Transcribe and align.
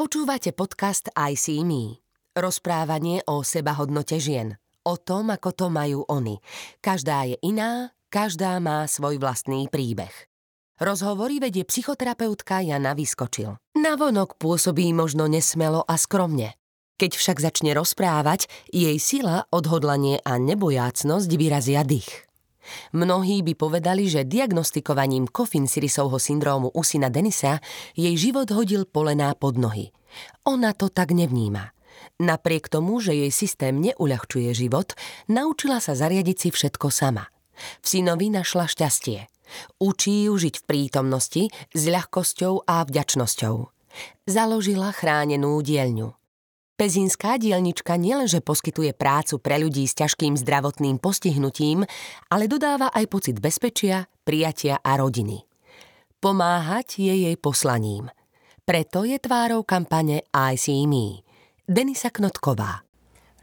Počúvate 0.00 0.56
podcast 0.56 1.12
I 1.12 1.36
See 1.36 1.60
Me. 1.60 2.00
Rozprávanie 2.32 3.20
o 3.28 3.44
sebahodnote 3.44 4.16
žien. 4.16 4.56
O 4.80 4.96
tom, 4.96 5.28
ako 5.28 5.52
to 5.52 5.66
majú 5.68 6.08
oni. 6.08 6.40
Každá 6.80 7.28
je 7.28 7.36
iná, 7.44 7.92
každá 8.08 8.56
má 8.64 8.88
svoj 8.88 9.20
vlastný 9.20 9.68
príbeh. 9.68 10.08
Rozhovory 10.80 11.36
vedie 11.36 11.68
psychoterapeutka 11.68 12.64
Jana 12.64 12.96
Vyskočil. 12.96 13.60
Navonok 13.76 14.40
pôsobí 14.40 14.88
možno 14.96 15.28
nesmelo 15.28 15.84
a 15.84 16.00
skromne. 16.00 16.56
Keď 16.96 17.20
však 17.20 17.36
začne 17.36 17.76
rozprávať, 17.76 18.48
jej 18.72 18.96
sila, 18.96 19.52
odhodlanie 19.52 20.24
a 20.24 20.40
nebojácnosť 20.40 21.28
vyrazia 21.36 21.84
dých. 21.84 22.29
Mnohí 22.92 23.42
by 23.46 23.52
povedali, 23.56 24.06
že 24.10 24.28
diagnostikovaním 24.28 25.30
Kofin 25.30 25.66
Sirisovho 25.66 26.18
syndrómu 26.18 26.70
u 26.74 26.82
syna 26.84 27.08
Denisa 27.08 27.62
jej 27.94 28.14
život 28.14 28.50
hodil 28.50 28.86
polená 28.86 29.32
pod 29.34 29.56
nohy. 29.56 29.94
Ona 30.46 30.74
to 30.74 30.90
tak 30.90 31.14
nevníma. 31.14 31.72
Napriek 32.20 32.68
tomu, 32.68 33.00
že 33.00 33.16
jej 33.16 33.32
systém 33.32 33.80
neuľahčuje 33.80 34.52
život, 34.52 34.92
naučila 35.28 35.80
sa 35.80 35.96
zariadiť 35.96 36.36
si 36.36 36.48
všetko 36.52 36.92
sama. 36.92 37.28
V 37.80 37.86
synovi 37.86 38.32
našla 38.32 38.68
šťastie. 38.68 39.28
Učí 39.82 40.30
ju 40.30 40.36
žiť 40.38 40.62
v 40.62 40.66
prítomnosti 40.68 41.42
s 41.74 41.82
ľahkosťou 41.88 42.68
a 42.68 42.86
vďačnosťou. 42.86 43.56
Založila 44.30 44.94
chránenú 44.94 45.58
dielňu. 45.60 46.19
Pezinská 46.80 47.36
dielnička 47.36 48.00
nielenže 48.00 48.40
poskytuje 48.40 48.96
prácu 48.96 49.36
pre 49.36 49.60
ľudí 49.60 49.84
s 49.84 49.92
ťažkým 50.00 50.32
zdravotným 50.40 50.96
postihnutím, 50.96 51.84
ale 52.32 52.48
dodáva 52.48 52.88
aj 52.96 53.04
pocit 53.04 53.36
bezpečia, 53.36 54.08
prijatia 54.24 54.80
a 54.80 54.96
rodiny. 54.96 55.44
Pomáhať 56.24 57.04
je 57.04 57.28
jej 57.28 57.36
poslaním. 57.36 58.08
Preto 58.64 59.04
je 59.04 59.20
tvárou 59.20 59.60
kampane 59.60 60.24
I 60.32 60.56
See 60.56 60.88
Me. 60.88 61.20
Denisa 61.68 62.08
Knotková. 62.08 62.80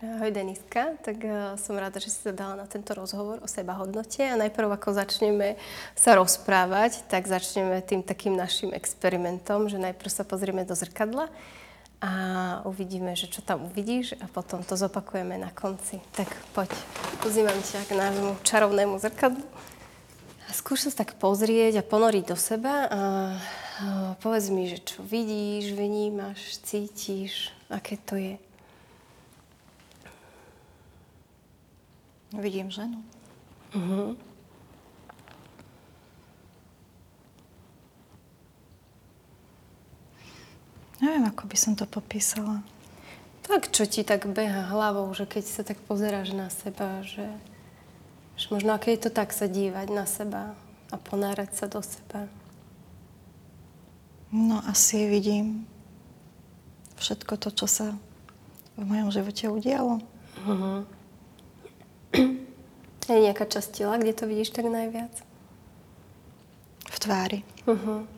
Ahoj 0.01 0.33
Deniska, 0.33 0.97
tak 1.05 1.21
uh, 1.21 1.53
som 1.61 1.77
rada, 1.77 2.01
že 2.01 2.09
si 2.09 2.17
sa 2.25 2.33
dala 2.33 2.57
na 2.57 2.65
tento 2.65 2.97
rozhovor 2.97 3.37
o 3.45 3.47
sebahodnote 3.49 4.25
a 4.25 4.33
najprv 4.33 4.81
ako 4.81 4.97
začneme 4.97 5.61
sa 5.93 6.17
rozprávať, 6.17 7.05
tak 7.05 7.29
začneme 7.29 7.85
tým 7.85 8.01
takým 8.01 8.33
našim 8.33 8.73
experimentom, 8.73 9.69
že 9.69 9.77
najprv 9.77 10.09
sa 10.09 10.25
pozrieme 10.25 10.65
do 10.65 10.73
zrkadla 10.73 11.29
a 12.01 12.11
uvidíme, 12.69 13.17
že 13.17 13.25
čo 13.25 13.41
tam 13.41 13.65
uvidíš 13.65 14.13
a 14.21 14.29
potom 14.29 14.61
to 14.61 14.77
zopakujeme 14.77 15.33
na 15.41 15.49
konci. 15.49 15.97
Tak 16.13 16.29
poď, 16.53 16.69
pozývam 17.25 17.57
ťa 17.57 17.89
k 17.89 17.97
nášmu 17.97 18.37
čarovnému 18.45 19.01
zrkadlu 19.01 19.45
a 20.45 20.49
skúš 20.53 20.89
sa 20.89 21.03
tak 21.03 21.17
pozrieť 21.17 21.81
a 21.81 21.87
ponoriť 21.87 22.23
do 22.29 22.37
seba 22.37 22.85
a, 22.85 23.01
a 23.01 23.01
povedz 24.21 24.53
mi, 24.53 24.69
že 24.69 24.77
čo 24.77 25.01
vidíš, 25.01 25.73
vnímaš, 25.73 26.61
cítiš, 26.61 27.49
aké 27.67 27.97
to 27.97 28.15
je. 28.15 28.37
Vidím 32.37 32.69
ženu. 32.69 33.01
Uh-huh. 33.73 34.13
Neviem, 40.97 41.29
ako 41.29 41.45
by 41.45 41.57
som 41.57 41.73
to 41.77 41.85
popísala. 41.85 42.65
Tak, 43.45 43.69
čo 43.69 43.85
ti 43.85 44.01
tak 44.01 44.27
beha 44.27 44.67
hlavou, 44.73 45.07
že 45.13 45.29
keď 45.29 45.43
sa 45.45 45.61
tak 45.63 45.77
pozeráš 45.85 46.33
na 46.33 46.49
seba, 46.49 47.05
že, 47.05 47.29
že 48.35 48.45
možno 48.49 48.73
aké 48.73 48.97
je 48.97 49.07
to 49.07 49.11
tak 49.13 49.31
sa 49.31 49.45
dívať 49.45 49.87
na 49.93 50.09
seba 50.09 50.57
a 50.89 50.95
ponárať 50.97 51.53
sa 51.53 51.65
do 51.69 51.79
seba. 51.79 52.25
No 54.33 54.59
asi 54.67 55.07
vidím 55.07 55.63
všetko 56.99 57.39
to, 57.39 57.49
čo 57.53 57.67
sa 57.69 57.87
v 58.75 58.83
mojom 58.83 59.13
živote 59.13 59.47
udialo. 59.47 60.03
Uh-huh. 60.43 60.83
Je 63.07 63.23
nejaká 63.23 63.47
časť 63.47 63.69
tela, 63.71 63.95
kde 63.95 64.11
to 64.11 64.27
vidíš 64.27 64.51
tak 64.51 64.67
najviac? 64.67 65.13
V 66.91 66.97
tvári. 66.99 67.39
Uh-huh 67.63 68.16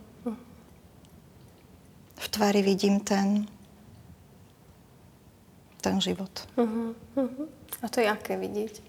v 2.19 2.25
tvári 2.27 2.59
vidím 2.59 2.99
ten, 2.99 3.47
ten 5.79 6.03
život. 6.03 6.31
Uh-huh, 6.59 6.91
uh-huh. 7.15 7.47
A 7.79 7.87
to 7.87 8.03
je 8.03 8.07
aké 8.11 8.35
vidieť? 8.35 8.83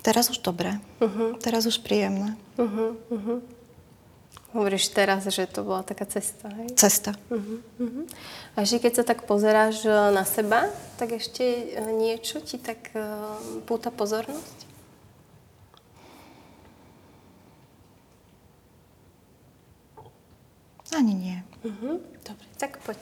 Teraz 0.00 0.32
už 0.32 0.40
dobré. 0.40 0.80
Uh-huh. 1.04 1.36
Teraz 1.36 1.68
už 1.68 1.84
príjemné. 1.84 2.40
Uh-huh, 2.56 2.96
uh-huh. 3.12 3.44
Hovoríš 4.56 4.90
teraz, 4.90 5.28
že 5.28 5.44
to 5.46 5.62
bola 5.62 5.84
taká 5.84 6.08
cesta, 6.08 6.48
hej? 6.48 6.72
Cesta. 6.74 7.12
Uh-huh, 7.28 7.60
uh-huh. 7.78 8.04
A 8.56 8.64
ešte 8.64 8.88
keď 8.88 8.92
sa 8.96 9.04
tak 9.04 9.28
pozeráš 9.28 9.84
e, 9.84 9.92
na 9.92 10.24
seba, 10.24 10.72
tak 10.96 11.14
ešte 11.14 11.44
e, 11.44 11.86
niečo 11.94 12.40
ti 12.42 12.56
tak 12.58 12.90
uh, 12.96 13.36
púta 13.68 13.92
pozornosť? 13.94 14.66
Ani 20.90 21.14
nie. 21.14 21.38
Uh-huh. 21.60 22.00
Dobre, 22.24 22.46
tak 22.56 22.80
poď. 22.84 22.96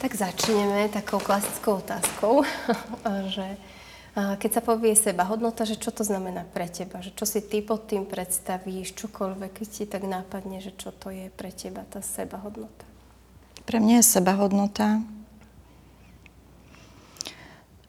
Tak 0.00 0.12
začneme 0.12 0.88
takou 0.88 1.20
klasickou 1.20 1.80
otázkou, 1.84 2.44
že 3.34 3.56
keď 4.16 4.50
sa 4.50 4.62
povie 4.64 4.96
seba 4.96 5.28
hodnota, 5.28 5.68
že 5.68 5.76
čo 5.76 5.92
to 5.92 6.00
znamená 6.00 6.48
pre 6.48 6.64
teba, 6.72 7.04
že 7.04 7.12
čo 7.12 7.28
si 7.28 7.44
ty 7.44 7.60
pod 7.60 7.84
tým 7.84 8.08
predstavíš, 8.08 8.96
čokoľvek 8.96 9.52
ti 9.68 9.84
tak 9.84 10.08
nápadne, 10.08 10.64
že 10.64 10.72
čo 10.72 10.88
to 10.88 11.12
je 11.12 11.28
pre 11.28 11.52
teba 11.52 11.84
tá 11.84 12.00
seba 12.00 12.40
hodnota. 12.40 12.88
Pre 13.68 13.76
mňa 13.76 14.00
je 14.00 14.04
seba 14.08 14.32
hodnota 14.40 15.04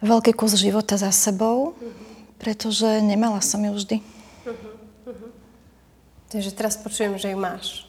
veľký 0.03 0.35
kus 0.35 0.59
života 0.59 0.99
za 0.99 1.15
sebou, 1.15 1.73
uh-huh. 1.73 1.91
pretože 2.37 2.99
nemala 2.99 3.39
som 3.39 3.63
ju 3.63 3.71
vždy. 3.71 3.97
Uh-huh. 4.43 4.75
Uh-huh. 5.07 5.31
Takže 6.27 6.51
teraz 6.51 6.75
počujem, 6.75 7.15
že 7.15 7.31
ju 7.31 7.39
máš. 7.39 7.86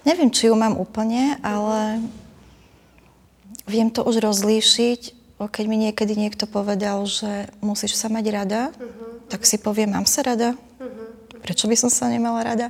Neviem, 0.00 0.32
či 0.32 0.48
ju 0.48 0.56
mám 0.56 0.80
úplne, 0.80 1.36
ale 1.44 2.00
viem 3.68 3.92
to 3.92 4.00
už 4.00 4.24
rozlíšiť. 4.24 5.20
Keď 5.40 5.64
mi 5.64 5.76
niekedy 5.80 6.16
niekto 6.16 6.44
povedal, 6.44 7.04
že 7.08 7.48
musíš 7.64 7.96
sa 7.96 8.12
mať 8.12 8.24
rada, 8.28 8.62
uh-huh. 8.76 9.24
tak 9.32 9.48
si 9.48 9.56
poviem, 9.56 9.96
mám 9.96 10.04
sa 10.04 10.20
rada. 10.20 10.52
Uh-huh. 10.52 11.40
Prečo 11.40 11.64
by 11.64 11.76
som 11.80 11.88
sa 11.88 12.12
nemala 12.12 12.44
rada? 12.44 12.68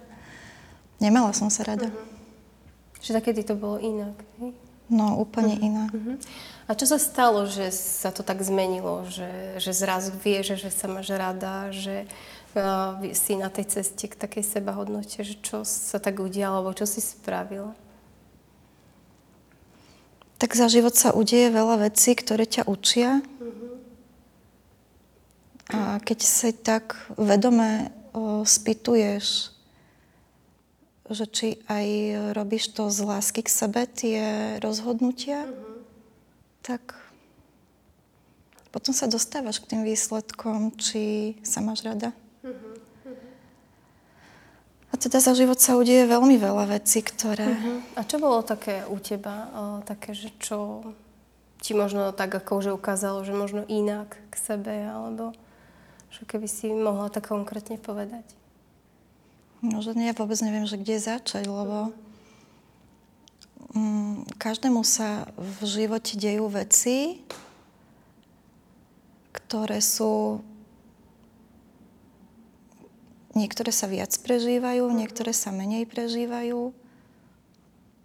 Nemala 1.02 1.34
som 1.34 1.50
sa 1.50 1.66
rada. 1.66 1.90
Uh-huh. 1.90 3.02
Že 3.02 3.18
takedy 3.18 3.42
to 3.42 3.58
bolo 3.58 3.82
inak, 3.82 4.14
hej? 4.38 4.54
No, 4.86 5.18
úplne 5.18 5.58
uh-huh. 5.58 5.68
inak. 5.70 5.90
Uh-huh. 5.90 6.14
A 6.70 6.78
čo 6.78 6.86
sa 6.86 7.02
stalo, 7.02 7.50
že 7.50 7.74
sa 7.74 8.14
to 8.14 8.22
tak 8.22 8.38
zmenilo? 8.46 9.02
Že, 9.10 9.58
že 9.58 9.70
zrazu 9.74 10.14
vieš, 10.14 10.62
že 10.62 10.70
sa 10.70 10.86
máš 10.86 11.10
rada, 11.10 11.74
že 11.74 12.06
si 13.14 13.32
na 13.38 13.46
tej 13.46 13.66
ceste 13.70 14.10
k 14.10 14.18
takej 14.18 14.42
sebahodnote, 14.42 15.22
že 15.22 15.38
čo 15.38 15.62
sa 15.62 16.02
tak 16.02 16.18
udialo, 16.18 16.62
alebo 16.62 16.74
čo 16.74 16.86
si 16.86 16.98
spravila? 16.98 17.74
Tak 20.40 20.56
za 20.56 20.72
život 20.72 20.96
sa 20.96 21.12
udeje 21.12 21.52
veľa 21.52 21.86
vecí, 21.86 22.16
ktoré 22.16 22.48
ťa 22.48 22.64
učia. 22.64 23.20
Uh-huh. 23.20 23.76
A 25.70 25.78
keď 26.00 26.18
si 26.24 26.50
tak 26.56 26.96
vedome 27.14 27.92
o, 28.16 28.42
spýtuješ, 28.42 29.52
že 31.10 31.26
či 31.28 31.48
aj 31.68 31.86
robíš 32.32 32.72
to 32.72 32.88
z 32.88 32.98
lásky 33.04 33.44
k 33.44 33.50
sebe, 33.52 33.84
tie 33.84 34.56
rozhodnutia, 34.64 35.44
uh-huh. 35.44 35.84
tak 36.64 36.98
potom 38.72 38.94
sa 38.94 39.10
dostávaš 39.10 39.60
k 39.60 39.76
tým 39.76 39.82
výsledkom, 39.82 40.72
či 40.78 41.34
sa 41.42 41.60
máš 41.60 41.82
rada. 41.82 42.16
Teda 45.00 45.16
za 45.16 45.32
život 45.32 45.56
sa 45.56 45.80
udeje 45.80 46.04
veľmi 46.04 46.36
veľa 46.36 46.76
vecí, 46.76 47.00
ktoré... 47.00 47.48
Uh-huh. 47.48 47.80
A 47.96 48.04
čo 48.04 48.20
bolo 48.20 48.44
také 48.44 48.84
u 48.84 49.00
teba, 49.00 49.48
o, 49.48 49.62
také, 49.80 50.12
že 50.12 50.28
čo 50.36 50.84
ti 51.64 51.72
možno 51.72 52.12
tak 52.12 52.28
akože 52.36 52.68
ukázalo, 52.68 53.24
že 53.24 53.32
možno 53.32 53.64
inak 53.64 54.12
k 54.28 54.34
sebe, 54.36 54.76
alebo 54.84 55.32
že 56.12 56.28
keby 56.28 56.44
si 56.44 56.68
mohla 56.68 57.08
tak 57.08 57.32
konkrétne 57.32 57.80
povedať? 57.80 58.28
No, 59.60 59.84
že 59.84 59.92
ja 59.92 60.16
vôbec 60.16 60.40
neviem, 60.40 60.64
že 60.64 60.80
kde 60.80 60.96
začať, 61.00 61.44
lebo 61.44 61.92
mm, 63.76 64.36
každému 64.40 64.80
sa 64.84 65.28
v 65.36 65.58
živote 65.68 66.16
dejú 66.16 66.48
veci, 66.48 67.20
ktoré 69.36 69.84
sú 69.84 70.40
Niektoré 73.30 73.70
sa 73.70 73.86
viac 73.86 74.10
prežívajú, 74.26 74.90
niektoré 74.90 75.30
sa 75.30 75.54
menej 75.54 75.86
prežívajú. 75.86 76.74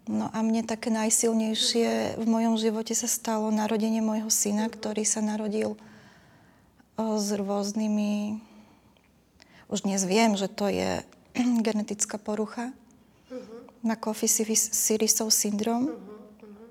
No 0.06 0.30
a 0.30 0.38
mne 0.46 0.62
také 0.62 0.94
najsilnejšie 0.94 2.22
v 2.22 2.26
mojom 2.30 2.62
živote 2.62 2.94
sa 2.94 3.10
stalo 3.10 3.50
narodenie 3.50 4.06
môjho 4.06 4.30
syna, 4.30 4.70
ktorý 4.70 5.02
sa 5.02 5.26
narodil 5.26 5.74
s 6.98 7.28
rôznymi... 7.34 8.38
Už 9.66 9.82
dnes 9.82 10.06
viem, 10.06 10.38
že 10.38 10.46
to 10.46 10.70
je 10.70 11.02
genetická 11.66 12.22
porucha. 12.22 12.70
má 13.82 13.98
Coffee 13.98 14.30
Sirisov 14.30 15.34
syndrom. 15.34 15.90
Uh-huh, 15.90 15.98
uh-huh. 15.98 16.70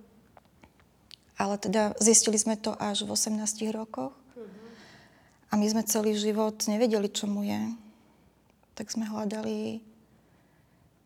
Ale 1.43 1.59
teda 1.59 1.99
zistili 1.99 2.39
sme 2.39 2.55
to 2.55 2.71
až 2.79 3.03
v 3.03 3.19
18 3.19 3.35
rokoch. 3.75 4.15
Uh-huh. 4.15 4.47
A 5.51 5.59
my 5.59 5.67
sme 5.67 5.83
celý 5.83 6.15
život 6.15 6.55
nevedeli, 6.71 7.11
čo 7.11 7.27
mu 7.27 7.43
je. 7.43 7.83
Tak 8.75 8.91
sme 8.91 9.06
hľadali 9.06 9.82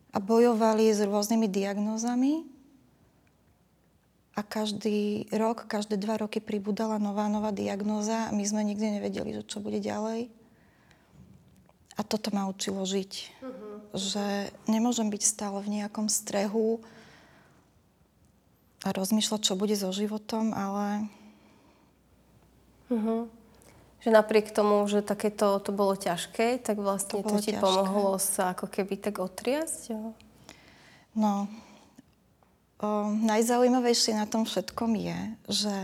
a 0.09 0.17
bojovali 0.17 0.89
s 0.89 1.05
rôznymi 1.05 1.47
diagnózami. 1.49 2.45
A 4.33 4.41
každý 4.41 5.27
rok, 5.35 5.67
každé 5.67 5.99
dva 5.99 6.15
roky 6.15 6.39
pribudala 6.39 6.95
nová, 6.95 7.27
nová 7.27 7.51
diagnóza 7.51 8.31
a 8.31 8.33
my 8.33 8.43
sme 8.47 8.63
nikdy 8.63 8.97
nevedeli, 8.97 9.35
že 9.35 9.43
čo 9.43 9.59
bude 9.59 9.83
ďalej. 9.83 10.31
A 11.99 12.01
toto 12.07 12.31
ma 12.31 12.47
učilo 12.47 12.87
žiť. 12.87 13.11
Uh-huh. 13.43 13.83
Že 13.91 14.55
nemôžem 14.71 15.11
byť 15.11 15.21
stále 15.27 15.59
v 15.59 15.83
nejakom 15.83 16.07
strehu 16.07 16.79
a 18.87 18.95
rozmýšľať, 18.95 19.41
čo 19.43 19.59
bude 19.59 19.75
so 19.75 19.91
životom, 19.91 20.55
ale... 20.55 21.11
Uh-huh. 22.87 23.27
Že 23.99 24.09
napriek 24.15 24.55
tomu, 24.55 24.87
že 24.87 25.03
takéto 25.03 25.59
to 25.59 25.75
bolo 25.75 25.95
ťažké, 25.95 26.63
tak 26.63 26.79
vlastne 26.79 27.19
to, 27.19 27.35
to 27.35 27.43
ti 27.43 27.51
ťažké. 27.51 27.63
pomohlo 27.63 28.15
sa 28.15 28.55
ako 28.55 28.71
keby 28.71 28.95
tak 28.95 29.19
otriasť? 29.19 29.91
No, 31.19 31.51
o, 32.79 33.11
najzaujímavejšie 33.11 34.15
na 34.15 34.23
tom 34.23 34.47
všetkom 34.47 34.95
je, 34.95 35.19
že 35.51 35.75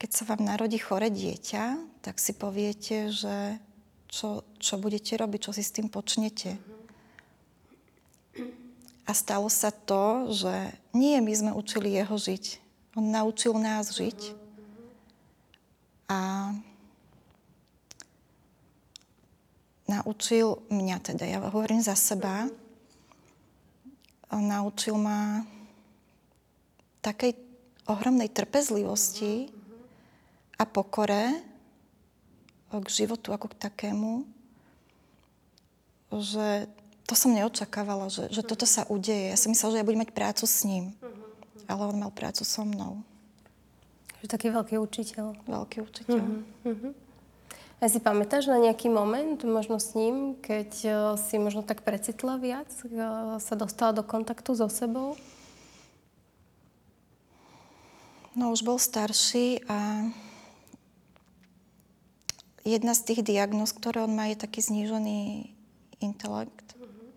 keď 0.00 0.10
sa 0.10 0.24
vám 0.26 0.42
narodí 0.42 0.80
chore 0.80 1.12
dieťa, 1.12 1.78
tak 2.02 2.18
si 2.18 2.32
poviete, 2.34 3.12
že 3.12 3.60
čo, 4.10 4.44
čo 4.58 4.74
budete 4.76 5.14
robiť, 5.16 5.40
čo 5.40 5.52
si 5.54 5.62
s 5.64 5.72
tým 5.72 5.86
počnete. 5.86 6.58
A 9.08 9.12
stalo 9.14 9.46
sa 9.46 9.72
to, 9.72 10.32
že 10.34 10.52
nie 10.92 11.16
my 11.22 11.32
sme 11.32 11.50
učili 11.54 11.94
jeho 11.96 12.16
žiť. 12.18 12.44
On 12.98 13.04
naučil 13.08 13.56
nás 13.56 13.94
žiť. 13.94 14.41
A 16.12 16.52
naučil 19.88 20.60
mňa 20.68 20.96
teda, 21.00 21.24
ja 21.24 21.40
hovorím 21.40 21.80
za 21.80 21.96
seba, 21.96 22.52
naučil 24.28 25.00
ma 25.00 25.48
takej 27.00 27.32
ohromnej 27.88 28.28
trpezlivosti 28.28 29.48
a 30.60 30.68
pokore, 30.68 31.40
k 32.72 32.88
životu 32.88 33.36
ako 33.36 33.52
k 33.52 33.60
takému, 33.68 34.12
že 36.08 36.68
to 37.04 37.12
som 37.12 37.36
neočakávala, 37.36 38.08
že, 38.08 38.32
že 38.32 38.40
toto 38.40 38.64
sa 38.64 38.88
udeje. 38.88 39.28
Ja 39.32 39.36
som 39.36 39.52
myslela, 39.52 39.76
že 39.76 39.80
ja 39.84 39.88
budem 39.88 40.00
mať 40.08 40.12
prácu 40.16 40.44
s 40.48 40.64
ním. 40.64 40.96
Uh-huh. 40.96 41.68
Ale 41.68 41.82
on 41.92 42.00
mal 42.00 42.08
prácu 42.08 42.48
so 42.48 42.64
mnou. 42.64 43.04
Že 44.22 44.26
taký 44.30 44.54
veľký 44.54 44.78
učiteľ. 44.78 45.34
Veľký 45.50 45.82
učiteľ. 45.82 46.22
Uh-huh. 46.62 46.94
A 47.82 47.90
si 47.90 47.98
pamätáš 47.98 48.46
na 48.46 48.62
nejaký 48.62 48.86
moment, 48.86 49.42
možno 49.42 49.82
s 49.82 49.98
ním, 49.98 50.38
keď 50.38 50.70
uh, 50.86 50.94
si 51.18 51.34
možno 51.42 51.66
tak 51.66 51.82
precitla 51.82 52.38
viac, 52.38 52.70
uh, 52.86 53.42
sa 53.42 53.58
dostala 53.58 53.90
do 53.90 54.06
kontaktu 54.06 54.54
so 54.54 54.70
sebou? 54.70 55.18
No 58.38 58.54
už 58.54 58.62
bol 58.62 58.78
starší 58.78 59.66
a 59.66 60.06
jedna 62.62 62.94
z 62.94 63.02
tých 63.10 63.26
diagnóz, 63.26 63.74
ktoré 63.74 64.06
on 64.06 64.14
má, 64.14 64.30
je 64.30 64.38
taký 64.38 64.62
znížený 64.62 65.50
intelekt. 65.98 66.78
Mm-hmm. 66.78 67.08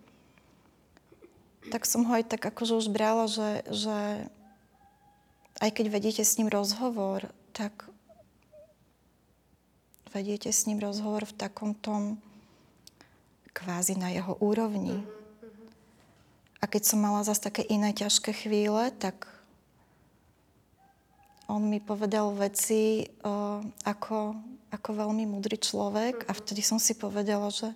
Tak 1.69 1.85
som 1.85 2.09
ho 2.09 2.11
aj 2.17 2.25
tak 2.25 2.41
akože 2.41 2.81
už 2.81 2.89
brala, 2.89 3.29
že, 3.29 3.61
že 3.69 4.25
aj 5.63 5.69
keď 5.71 5.85
vedíte 5.87 6.23
s 6.23 6.35
ním 6.35 6.51
rozhovor, 6.51 7.31
tak 7.55 7.87
vediete 10.11 10.51
s 10.51 10.67
ním 10.67 10.79
rozhovor 10.79 11.27
v 11.27 11.35
takom 11.35 11.75
tom 11.75 12.19
kvázi 13.55 13.95
na 13.95 14.11
jeho 14.11 14.35
úrovni. 14.43 14.99
Mm-hmm. 14.99 16.63
A 16.63 16.65
keď 16.67 16.83
som 16.83 16.99
mala 16.99 17.23
zase 17.23 17.43
také 17.47 17.63
iné 17.67 17.95
ťažké 17.95 18.35
chvíle, 18.35 18.91
tak 18.99 19.27
on 21.45 21.61
mi 21.61 21.77
povedal 21.79 22.33
veci, 22.33 23.05
uh, 23.05 23.61
ako, 23.85 24.35
ako 24.73 24.89
veľmi 24.91 25.29
múdry 25.29 25.61
človek 25.61 26.25
a 26.25 26.33
vtedy 26.33 26.65
som 26.65 26.81
si 26.81 26.97
povedala, 26.97 27.53
že 27.53 27.69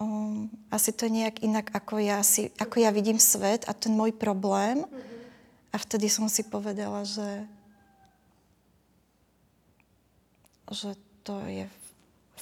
um, 0.00 0.48
asi 0.72 0.96
to 0.96 1.06
je 1.06 1.12
nejak 1.12 1.44
inak, 1.44 1.68
ako 1.76 2.00
ja, 2.00 2.24
si, 2.24 2.48
ako 2.56 2.80
ja 2.80 2.90
vidím 2.94 3.20
svet 3.20 3.68
a 3.68 3.76
ten 3.76 3.92
môj 3.92 4.16
problém. 4.16 4.86
A 5.68 5.76
vtedy 5.76 6.08
som 6.08 6.26
si 6.32 6.44
povedala, 6.44 7.04
že, 7.04 7.44
že 10.72 10.96
to 11.24 11.36
je 11.44 11.68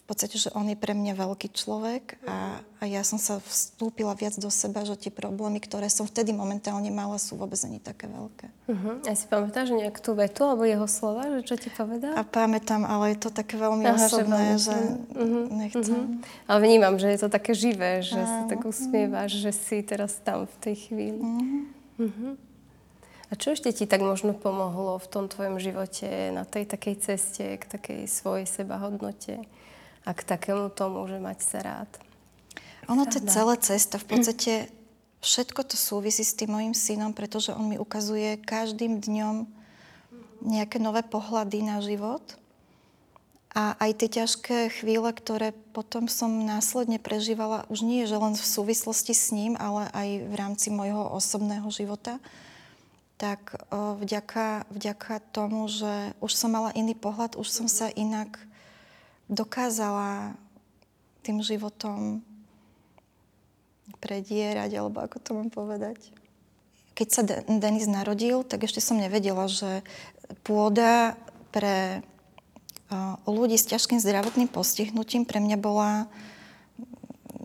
podstate, 0.07 0.39
že 0.39 0.55
on 0.55 0.71
je 0.71 0.79
pre 0.79 0.95
mňa 0.95 1.19
veľký 1.19 1.51
človek 1.51 2.23
a, 2.31 2.63
a 2.79 2.83
ja 2.87 3.03
som 3.03 3.19
sa 3.19 3.43
vstúpila 3.43 4.15
viac 4.15 4.39
do 4.39 4.47
seba, 4.55 4.87
že 4.87 4.95
tie 4.95 5.11
problémy, 5.11 5.59
ktoré 5.59 5.91
som 5.91 6.07
vtedy 6.07 6.31
momentálne 6.31 6.89
mala, 6.95 7.19
sú 7.19 7.35
vôbec 7.35 7.59
ani 7.67 7.83
také 7.83 8.07
veľké. 8.07 8.47
Uh-huh. 8.71 9.03
A 9.03 9.13
si 9.19 9.27
pamätáš 9.27 9.75
nejakú 9.75 9.99
tú 9.99 10.15
vetu 10.15 10.47
alebo 10.47 10.63
jeho 10.63 10.87
slova, 10.87 11.27
že 11.35 11.43
čo 11.43 11.59
ti 11.59 11.69
povedal? 11.75 12.15
A 12.15 12.23
pamätám, 12.23 12.87
ale 12.87 13.19
je 13.19 13.27
to 13.27 13.31
také 13.35 13.59
veľmi 13.59 13.83
Aha, 13.83 13.99
osobné, 13.99 14.55
že, 14.57 14.71
že 14.71 14.77
uh-huh. 15.19 15.45
nechcem. 15.51 15.83
Uh-huh. 15.83 16.47
Ale 16.47 16.59
vnímam, 16.63 16.95
že 17.03 17.11
je 17.11 17.19
to 17.27 17.29
také 17.29 17.53
živé, 17.59 18.07
že 18.07 18.17
uh-huh. 18.17 18.47
sa 18.47 18.51
tak 18.55 18.63
usmievaš, 18.63 19.35
že 19.43 19.51
si 19.51 19.83
teraz 19.83 20.23
tam 20.23 20.47
v 20.47 20.57
tej 20.63 20.75
chvíli. 20.87 21.19
Uh-huh. 21.19 22.07
Uh-huh. 22.07 22.33
Čo 23.37 23.53
ešte 23.53 23.71
ti 23.73 23.85
tak 23.85 24.01
možno 24.01 24.33
pomohlo 24.33 24.97
v 24.97 25.11
tom 25.13 25.25
tvojom 25.29 25.61
živote 25.61 26.33
na 26.33 26.49
tej 26.49 26.65
takej 26.65 26.97
ceste 27.01 27.45
k 27.61 27.65
takej 27.65 28.01
svojej 28.09 28.49
sebahodnote? 28.49 29.45
a 30.07 30.11
k 30.15 30.23
takému 30.23 30.71
tomu, 30.71 31.03
že 31.11 31.19
mať 31.19 31.39
sa 31.43 31.59
rád. 31.61 31.91
Ono 32.87 33.03
to 33.11 33.19
je 33.19 33.27
celá 33.27 33.59
cesta. 33.59 33.99
V 33.99 34.07
podstate 34.07 34.71
všetko 35.19 35.67
to 35.67 35.75
súvisí 35.75 36.23
s 36.23 36.39
tým 36.39 36.55
mojim 36.55 36.75
synom, 36.79 37.11
pretože 37.11 37.51
on 37.51 37.67
mi 37.67 37.77
ukazuje 37.77 38.39
každým 38.39 39.03
dňom 39.03 39.51
nejaké 40.47 40.79
nové 40.79 41.03
pohľady 41.03 41.67
na 41.67 41.83
život. 41.83 42.23
A 43.57 43.75
aj 43.83 43.91
tie 43.99 44.23
ťažké 44.23 44.59
chvíle, 44.79 45.11
ktoré 45.11 45.51
potom 45.75 46.07
som 46.07 46.31
následne 46.31 47.03
prežívala, 47.03 47.67
už 47.73 47.83
nie 47.83 48.05
je 48.07 48.15
že 48.15 48.21
len 48.21 48.35
v 48.39 48.47
súvislosti 48.47 49.17
s 49.17 49.35
ním, 49.35 49.59
ale 49.59 49.91
aj 49.91 50.09
v 50.29 50.35
rámci 50.39 50.69
môjho 50.71 51.09
osobného 51.11 51.67
života, 51.73 52.21
tak 53.17 53.57
vďaka, 53.73 54.69
vďaka 54.69 55.15
tomu, 55.33 55.65
že 55.73 56.13
už 56.21 56.33
som 56.37 56.53
mala 56.53 56.73
iný 56.77 56.93
pohľad, 56.93 57.41
už 57.41 57.49
som 57.49 57.67
sa 57.67 57.89
inak 57.89 58.37
dokázala 59.33 60.37
tým 61.25 61.41
životom 61.41 62.21
predierať, 63.99 64.71
alebo 64.77 65.01
ako 65.01 65.17
to 65.19 65.31
mám 65.33 65.49
povedať. 65.51 65.99
Keď 66.97 67.09
sa 67.09 67.23
Denis 67.49 67.89
narodil, 67.89 68.45
tak 68.45 68.65
ešte 68.65 68.85
som 68.85 69.01
nevedela, 69.01 69.49
že 69.49 69.81
pôda 70.45 71.17
pre 71.51 72.05
ľudí 73.27 73.59
s 73.59 73.67
ťažkým 73.67 73.99
zdravotným 73.99 74.47
postihnutím 74.53 75.27
pre 75.27 75.41
mňa 75.41 75.59
bola... 75.59 76.07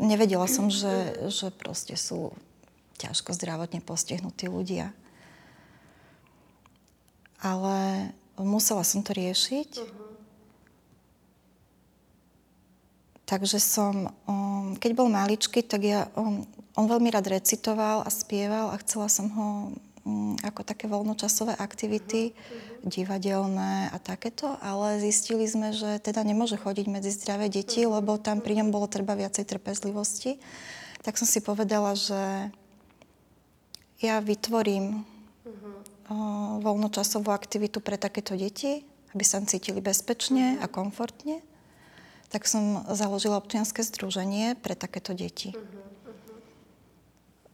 Nevedela 0.02 0.50
som, 0.50 0.74
že, 0.74 1.30
že 1.30 1.54
proste 1.54 1.94
sú 1.94 2.34
ťažko 2.98 3.38
zdravotne 3.38 3.86
postihnutí 3.86 4.50
ľudia. 4.50 4.94
Ale 7.42 8.10
musela 8.38 8.86
som 8.86 9.02
to 9.02 9.14
riešiť. 9.14 9.72
Uh-huh. 9.82 10.10
Takže 13.26 13.64
som, 13.64 14.12
um, 14.28 14.76
keď 14.76 14.92
bol 14.92 15.08
maličký, 15.08 15.64
tak 15.64 15.88
ja, 15.88 16.12
um, 16.20 16.44
on 16.76 16.86
veľmi 16.88 17.08
rád 17.12 17.32
recitoval 17.32 18.04
a 18.04 18.10
spieval 18.12 18.76
a 18.76 18.82
chcela 18.84 19.08
som 19.08 19.32
ho 19.32 19.48
um, 20.04 20.36
ako 20.44 20.68
také 20.68 20.92
voľnočasové 20.92 21.56
aktivity, 21.56 22.36
uh-huh. 22.36 22.92
divadelné 22.92 23.88
a 23.90 23.98
takéto, 24.04 24.60
ale 24.60 25.00
zistili 25.00 25.48
sme, 25.48 25.72
že 25.72 26.04
teda 26.04 26.28
nemôže 26.28 26.60
chodiť 26.60 26.86
medzi 26.92 27.12
zdravé 27.16 27.48
deti, 27.48 27.88
uh-huh. 27.88 28.04
lebo 28.04 28.20
tam 28.20 28.44
pri 28.44 28.60
ňom 28.62 28.70
bolo 28.70 28.92
treba 28.92 29.16
viacej 29.16 29.48
trpezlivosti. 29.48 30.38
Tak 31.02 31.18
som 31.18 31.26
si 31.26 31.40
povedala, 31.42 31.96
že 31.98 32.52
ja 34.04 34.20
vytvorím 34.20 35.08
uh-huh. 35.48 35.91
Voľnočasovú 36.62 37.32
aktivitu 37.32 37.80
pre 37.80 37.96
takéto 37.96 38.36
deti, 38.36 38.84
aby 39.16 39.24
sa 39.24 39.40
cítili 39.44 39.80
bezpečne 39.80 40.60
a 40.60 40.68
komfortne 40.68 41.44
tak 42.32 42.48
som 42.48 42.88
založila 42.88 43.44
občianske 43.44 43.84
združenie 43.84 44.56
pre 44.56 44.74
takéto 44.74 45.12
deti. 45.12 45.52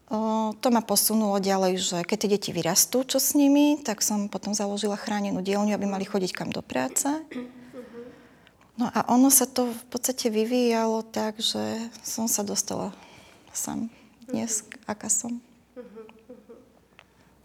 O, 0.07 0.53
to 0.55 0.71
ma 0.71 0.79
posunulo 0.85 1.41
ďalej, 1.41 1.73
že 1.81 1.97
keď 2.05 2.17
tie 2.21 2.33
deti 2.39 2.49
vyrastú, 2.55 3.03
čo 3.03 3.19
s 3.19 3.35
nimi, 3.35 3.81
tak 3.81 3.99
som 4.05 4.31
potom 4.31 4.55
založila 4.55 4.95
chránenú 4.95 5.43
dielňu, 5.43 5.75
aby 5.75 5.83
mali 5.89 6.05
chodiť 6.07 6.31
kam 6.31 6.53
do 6.53 6.63
práce. 6.63 7.09
No 8.77 8.87
a 8.93 9.09
ono 9.09 9.33
sa 9.33 9.49
to 9.49 9.73
v 9.73 9.83
podstate 9.89 10.29
vyvíjalo 10.29 11.01
tak, 11.03 11.41
že 11.41 11.91
som 12.05 12.29
sa 12.29 12.45
dostala 12.45 12.93
sam 13.51 13.89
dnes, 14.29 14.63
aká 14.85 15.09
som. 15.09 15.41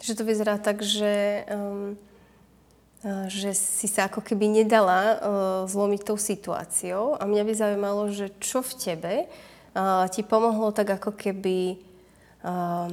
Že 0.02 0.18
to 0.18 0.22
vyzerá 0.26 0.58
tak, 0.58 0.82
že, 0.82 1.46
um, 1.46 1.94
že 3.30 3.54
si 3.54 3.86
sa 3.86 4.10
ako 4.10 4.18
keby 4.18 4.50
nedala 4.50 5.00
uh, 5.00 5.16
zlomiť 5.70 6.02
tou 6.02 6.18
situáciou. 6.18 7.14
A 7.16 7.22
mňa 7.22 7.42
by 7.46 7.52
zaujímalo, 7.54 8.10
že 8.10 8.34
čo 8.42 8.66
v 8.66 8.72
tebe 8.74 9.14
uh, 9.30 10.04
ti 10.10 10.26
pomohlo 10.26 10.74
tak 10.74 10.98
ako 10.98 11.14
keby 11.14 11.78
uh, 12.42 12.90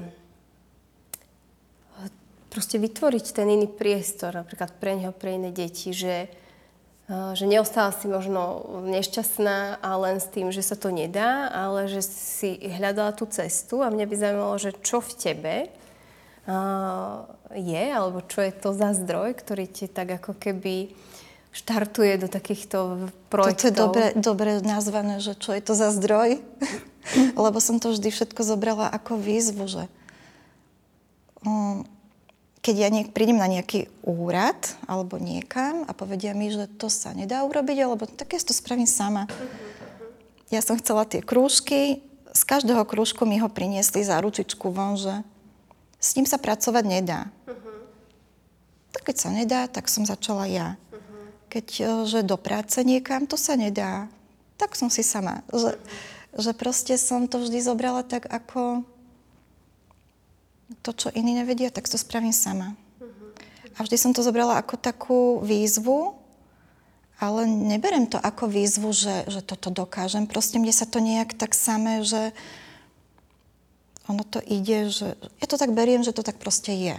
proste 2.50 2.82
vytvoriť 2.82 3.26
ten 3.34 3.48
iný 3.50 3.70
priestor, 3.70 4.34
napríklad 4.34 4.74
pre 4.82 4.98
neho, 4.98 5.14
pre 5.14 5.38
iné 5.38 5.54
deti, 5.54 5.94
že, 5.94 6.28
že 7.10 7.46
neostala 7.46 7.94
si 7.94 8.10
možno 8.10 8.66
nešťastná 8.90 9.80
a 9.80 9.90
len 10.02 10.18
s 10.18 10.28
tým, 10.34 10.50
že 10.50 10.66
sa 10.66 10.74
to 10.74 10.90
nedá, 10.90 11.48
ale 11.54 11.86
že 11.86 12.02
si 12.02 12.58
hľadala 12.58 13.14
tú 13.14 13.30
cestu. 13.30 13.86
A 13.86 13.94
mňa 13.94 14.06
by 14.10 14.16
zaujímalo, 14.18 14.56
že 14.58 14.74
čo 14.82 14.98
v 14.98 15.12
tebe 15.14 15.56
je, 17.54 17.84
alebo 17.94 18.26
čo 18.26 18.42
je 18.42 18.54
to 18.54 18.74
za 18.74 18.98
zdroj, 18.98 19.38
ktorý 19.38 19.66
ti 19.70 19.86
tak 19.86 20.22
ako 20.22 20.34
keby 20.38 20.94
štartuje 21.50 22.22
do 22.22 22.28
takýchto 22.30 23.10
projektov. 23.34 23.58
Toto 23.58 23.66
je 23.66 23.74
dobre, 23.74 24.06
dobre 24.14 24.52
nazvané, 24.62 25.18
že 25.18 25.34
čo 25.34 25.54
je 25.54 25.62
to 25.62 25.74
za 25.74 25.90
zdroj, 25.94 26.38
lebo 27.46 27.58
som 27.58 27.82
to 27.82 27.94
vždy 27.94 28.10
všetko 28.14 28.42
zobrala 28.46 28.86
ako 28.90 29.18
výzvu, 29.18 29.66
že 29.66 29.84
um, 31.42 31.86
keď 32.62 32.76
ja 32.76 32.90
niek- 32.94 33.12
prídem 33.16 33.42
na 33.42 33.50
nejaký 33.50 33.90
úrad 34.06 34.58
alebo 34.86 35.18
niekam 35.18 35.90
a 35.90 35.92
povedia 35.98 36.38
mi, 36.38 36.54
že 36.54 36.70
to 36.78 36.86
sa 36.86 37.18
nedá 37.18 37.42
urobiť, 37.46 37.78
alebo 37.82 38.06
tak 38.06 38.38
ja 38.38 38.40
to 38.42 38.54
spravím 38.54 38.90
sama. 38.90 39.26
Ja 40.54 40.62
som 40.62 40.78
chcela 40.78 41.06
tie 41.06 41.22
krúžky, 41.22 42.06
z 42.30 42.42
každého 42.46 42.86
krúžku 42.86 43.26
mi 43.26 43.42
ho 43.42 43.50
priniesli 43.50 44.06
za 44.06 44.22
ručičku 44.22 44.70
von, 44.70 44.98
že 44.98 45.26
s 46.00 46.16
ním 46.16 46.24
sa 46.24 46.40
pracovať 46.40 46.84
nedá. 46.88 47.28
Uh-huh. 47.44 47.84
Tak 48.96 49.12
keď 49.12 49.16
sa 49.20 49.30
nedá, 49.36 49.62
tak 49.68 49.92
som 49.92 50.08
začala 50.08 50.48
ja. 50.48 50.80
Uh-huh. 50.90 51.28
Keď, 51.52 51.68
e, 51.84 51.86
že 52.08 52.20
do 52.24 52.40
práce 52.40 52.80
niekam, 52.88 53.28
to 53.28 53.36
sa 53.36 53.60
nedá. 53.60 54.08
Tak 54.56 54.80
som 54.80 54.88
si 54.88 55.04
sama. 55.04 55.44
Že, 55.52 55.76
uh-huh. 55.76 56.40
že 56.40 56.52
proste 56.56 56.96
som 56.96 57.28
to 57.28 57.44
vždy 57.44 57.60
zobrala 57.60 58.08
tak 58.08 58.32
ako 58.32 58.88
to, 60.86 60.96
čo 60.96 61.08
iní 61.12 61.36
nevedia, 61.36 61.68
tak 61.68 61.92
to 61.92 62.00
spravím 62.00 62.32
sama. 62.32 62.80
Uh-huh. 63.04 63.36
A 63.76 63.84
vždy 63.84 64.00
som 64.00 64.12
to 64.16 64.24
zobrala 64.24 64.56
ako 64.56 64.80
takú 64.80 65.44
výzvu, 65.44 66.16
ale 67.20 67.44
neberem 67.44 68.08
to 68.08 68.16
ako 68.16 68.48
výzvu, 68.48 68.96
že, 68.96 69.28
že 69.28 69.44
toto 69.44 69.68
dokážem. 69.68 70.24
Proste 70.24 70.56
mne 70.56 70.72
sa 70.72 70.88
to 70.88 71.04
nejak 71.04 71.36
tak 71.36 71.52
samé, 71.52 72.08
že 72.08 72.32
ono 74.10 74.26
to 74.26 74.42
ide, 74.42 74.90
že 74.90 75.14
ja 75.14 75.46
to 75.46 75.62
tak 75.62 75.70
beriem, 75.78 76.02
že 76.02 76.18
to 76.18 76.26
tak 76.26 76.42
proste 76.42 76.74
je. 76.74 76.98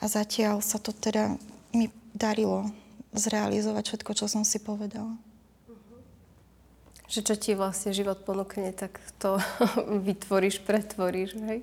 A 0.00 0.04
zatiaľ 0.08 0.64
sa 0.64 0.80
to 0.80 0.96
teda 0.96 1.36
mi 1.76 1.92
darilo 2.16 2.72
zrealizovať 3.12 3.84
všetko, 3.84 4.10
čo 4.16 4.26
som 4.28 4.42
si 4.44 4.56
povedala. 4.56 5.12
Že 7.06 7.20
čo 7.22 7.34
ti 7.36 7.50
vlastne 7.52 7.92
život 7.92 8.24
ponúkne, 8.24 8.72
tak 8.72 8.98
to 9.20 9.36
vytvoríš, 10.08 10.64
pretvoríš, 10.64 11.36
hej? 11.38 11.60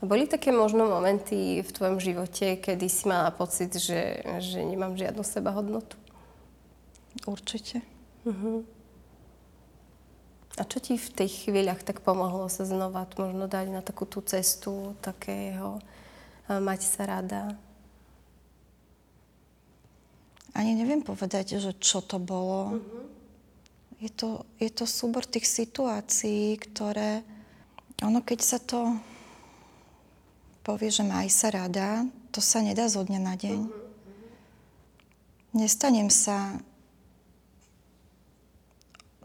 A 0.00 0.08
boli 0.08 0.24
také 0.24 0.48
možno 0.48 0.88
momenty 0.88 1.60
v 1.60 1.70
tvojom 1.76 2.00
živote, 2.00 2.56
kedy 2.56 2.88
si 2.88 3.04
mala 3.04 3.28
pocit, 3.28 3.76
že, 3.76 4.24
že 4.40 4.64
nemám 4.64 4.96
žiadnu 4.96 5.20
sebahodnotu? 5.20 6.00
Určite. 7.28 7.84
Uh-huh. 8.24 8.64
A 10.60 10.68
čo 10.68 10.76
ti 10.76 11.00
v 11.00 11.08
tých 11.08 11.48
chvíľach 11.48 11.80
tak 11.80 12.04
pomohlo 12.04 12.44
sa 12.52 12.68
znova 12.68 13.08
možno 13.16 13.48
dať 13.48 13.72
na 13.72 13.80
takú 13.80 14.04
tú 14.04 14.20
cestu 14.20 14.92
takého 15.00 15.80
mať 16.52 16.80
sa 16.84 17.08
rada? 17.08 17.56
Ani 20.52 20.76
neviem 20.76 21.00
povedať, 21.00 21.56
že 21.56 21.72
čo 21.80 22.04
to 22.04 22.20
bolo. 22.20 22.76
Uh-huh. 22.76 23.08
Je, 24.04 24.12
to, 24.12 24.44
je 24.60 24.68
to 24.68 24.84
súbor 24.84 25.24
tých 25.24 25.48
situácií, 25.48 26.60
ktoré... 26.60 27.24
Ono, 28.04 28.20
keď 28.20 28.40
sa 28.44 28.58
to 28.60 29.00
povie, 30.60 30.92
že 30.92 31.08
maj 31.08 31.32
sa 31.32 31.48
rada, 31.48 32.04
to 32.34 32.44
sa 32.44 32.60
nedá 32.60 32.84
zo 32.90 33.00
dňa 33.00 33.20
na 33.22 33.32
deň. 33.38 33.60
Uh-huh. 33.64 33.88
Nestanem 35.56 36.12
sa 36.12 36.60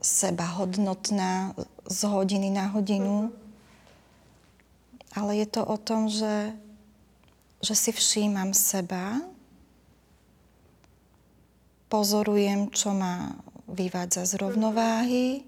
sebahodnotná 0.06 1.58
z 1.90 2.00
hodiny 2.06 2.54
na 2.54 2.70
hodinu. 2.70 3.34
Ale 5.18 5.42
je 5.42 5.48
to 5.50 5.66
o 5.66 5.78
tom, 5.82 6.06
že, 6.06 6.54
že 7.66 7.74
si 7.74 7.90
všímam 7.90 8.54
seba, 8.54 9.18
pozorujem, 11.90 12.70
čo 12.70 12.94
ma 12.94 13.34
vyvádza 13.66 14.30
z 14.30 14.38
rovnováhy, 14.38 15.42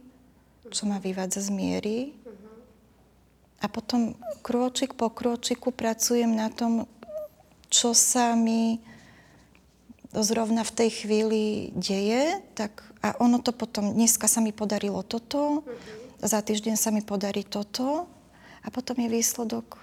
čo 0.74 0.90
ma 0.90 0.98
vyvádza 0.98 1.46
z 1.46 1.50
miery. 1.54 2.00
A 3.62 3.66
potom 3.70 4.18
krôčik 4.42 4.98
po 4.98 5.10
krôčiku 5.10 5.70
pracujem 5.74 6.34
na 6.34 6.50
tom, 6.50 6.90
čo 7.68 7.92
sa 7.92 8.34
mi 8.38 8.80
zrovna 10.14 10.64
v 10.64 10.76
tej 10.78 10.90
chvíli 11.04 11.44
deje, 11.76 12.40
tak 12.56 12.86
a 13.08 13.18
ono 13.24 13.40
to 13.40 13.56
potom, 13.56 13.96
dneska 13.96 14.28
sa 14.28 14.44
mi 14.44 14.52
podarilo 14.52 15.04
toto, 15.04 15.64
uh-huh. 15.64 16.24
za 16.24 16.44
týždeň 16.44 16.76
sa 16.76 16.92
mi 16.92 17.00
podarí 17.00 17.48
toto 17.48 18.08
a 18.64 18.68
potom 18.68 19.00
je 19.00 19.08
výsledok. 19.08 19.80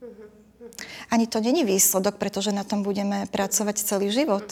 Uh-huh. 0.00 0.36
Ani 1.08 1.26
to 1.26 1.40
není 1.40 1.64
výsledok, 1.64 2.20
pretože 2.20 2.52
na 2.52 2.64
tom 2.64 2.84
budeme 2.84 3.24
pracovať 3.32 3.76
celý 3.80 4.12
život. 4.12 4.44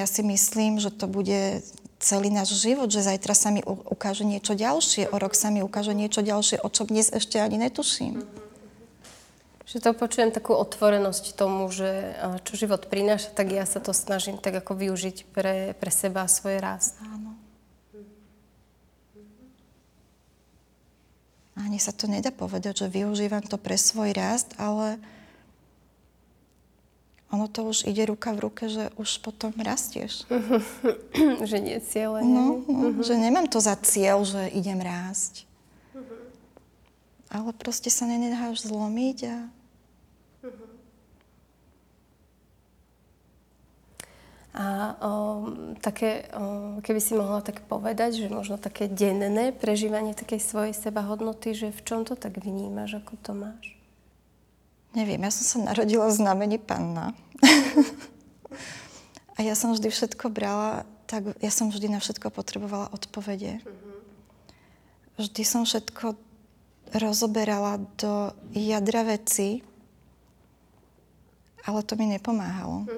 Ja 0.00 0.08
si 0.08 0.24
myslím, 0.24 0.80
že 0.80 0.88
to 0.88 1.04
bude 1.04 1.60
celý 2.00 2.32
náš 2.32 2.56
život, 2.56 2.88
že 2.88 3.04
zajtra 3.04 3.36
sa 3.36 3.52
mi 3.52 3.60
ukáže 3.68 4.24
niečo 4.24 4.56
ďalšie, 4.56 5.12
o 5.12 5.16
rok 5.20 5.36
sa 5.36 5.52
mi 5.52 5.60
ukáže 5.60 5.92
niečo 5.92 6.24
ďalšie, 6.24 6.64
o 6.64 6.68
čom 6.72 6.88
dnes 6.88 7.12
ešte 7.12 7.36
ani 7.36 7.60
netuším. 7.60 8.24
Že 9.70 9.78
to 9.86 9.90
počujem 9.94 10.34
takú 10.34 10.50
otvorenosť 10.58 11.38
tomu, 11.38 11.70
že 11.70 12.18
čo 12.42 12.58
život 12.58 12.90
prináša, 12.90 13.30
tak 13.30 13.54
ja 13.54 13.62
sa 13.62 13.78
to 13.78 13.94
snažím 13.94 14.34
tak 14.34 14.58
ako 14.58 14.74
využiť 14.74 15.30
pre, 15.30 15.78
pre 15.78 15.90
seba 15.94 16.26
a 16.26 16.32
svoj 16.32 16.58
rast. 16.58 16.98
Áno. 16.98 17.38
Ani 21.54 21.78
sa 21.78 21.94
to 21.94 22.10
nedá 22.10 22.34
povedať, 22.34 22.82
že 22.82 22.90
využívam 22.90 23.46
to 23.46 23.62
pre 23.62 23.78
svoj 23.78 24.10
rast, 24.10 24.58
ale 24.58 24.98
ono 27.30 27.46
to 27.46 27.62
už 27.62 27.86
ide 27.86 28.10
ruka 28.10 28.34
v 28.34 28.50
ruke, 28.50 28.66
že 28.66 28.90
už 28.98 29.22
potom 29.22 29.54
rastieš. 29.54 30.26
že 31.50 31.62
nie 31.62 31.78
cieľe. 31.78 32.26
No, 32.26 32.66
no 32.66 32.90
uh-huh. 32.90 33.06
že 33.06 33.14
nemám 33.14 33.46
to 33.46 33.62
za 33.62 33.78
cieľ, 33.78 34.26
že 34.26 34.50
idem 34.50 34.82
rásť. 34.82 35.46
Uh-huh. 35.94 36.26
Ale 37.30 37.54
proste 37.54 37.86
sa 37.86 38.10
nenecháš 38.10 38.66
zlomiť 38.66 39.18
a 39.30 39.36
A 44.50 44.98
o, 44.98 45.10
také, 45.78 46.26
o, 46.34 46.82
keby 46.82 46.98
si 46.98 47.14
mohla 47.14 47.38
tak 47.38 47.62
povedať, 47.70 48.26
že 48.26 48.34
možno 48.34 48.58
také 48.58 48.90
denné 48.90 49.54
prežívanie 49.54 50.10
takej 50.10 50.42
svojej 50.42 50.74
sebahodnoty, 50.74 51.54
že 51.54 51.70
v 51.70 51.80
čom 51.86 52.02
to 52.02 52.18
tak 52.18 52.42
vnímaš, 52.42 52.98
ako 52.98 53.14
to 53.22 53.30
máš? 53.30 53.78
Neviem, 54.90 55.22
ja 55.22 55.30
som 55.30 55.44
sa 55.46 55.56
narodila 55.70 56.10
v 56.10 56.18
znamení 56.18 56.58
panna. 56.58 57.14
a 59.38 59.46
ja 59.46 59.54
som 59.54 59.70
vždy 59.70 59.86
všetko 59.86 60.34
brala, 60.34 60.82
tak 61.06 61.30
ja 61.38 61.54
som 61.54 61.70
vždy 61.70 61.94
na 61.94 62.02
všetko 62.02 62.34
potrebovala 62.34 62.90
odpovede. 62.90 63.62
Vždy 65.14 65.42
som 65.46 65.62
všetko 65.62 66.18
rozoberala 66.90 67.78
do 68.02 68.34
jadra 68.50 69.06
veci, 69.06 69.62
ale 71.64 71.80
to 71.82 71.96
mi 71.96 72.06
nepomáhalo. 72.08 72.88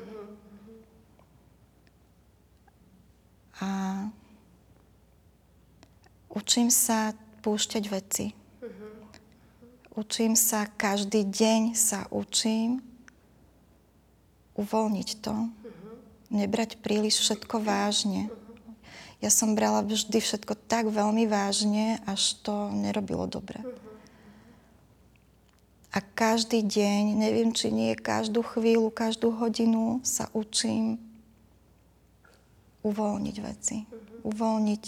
A 3.62 3.68
učím 6.30 6.70
sa 6.70 7.14
púšťať 7.46 7.84
veci. 7.90 8.26
Učím 9.92 10.32
sa, 10.34 10.64
každý 10.66 11.28
deň 11.28 11.76
sa 11.76 12.08
učím 12.08 12.80
uvoľniť 14.56 15.08
to. 15.20 15.52
Nebrať 16.32 16.80
príliš 16.80 17.20
všetko 17.20 17.60
vážne. 17.60 18.32
Ja 19.20 19.30
som 19.30 19.54
brala 19.54 19.84
vždy 19.84 20.18
všetko 20.18 20.56
tak 20.66 20.88
veľmi 20.88 21.28
vážne, 21.28 22.00
až 22.08 22.40
to 22.40 22.72
nerobilo 22.72 23.28
dobre. 23.28 23.60
A 25.92 26.00
každý 26.00 26.64
deň, 26.64 27.20
neviem, 27.20 27.52
či 27.52 27.68
nie 27.68 27.92
každú 27.92 28.40
chvíľu, 28.40 28.88
každú 28.88 29.28
hodinu 29.36 30.00
sa 30.00 30.32
učím 30.32 30.96
uvoľniť 32.80 33.36
veci. 33.44 33.84
Uvoľniť, 34.24 34.84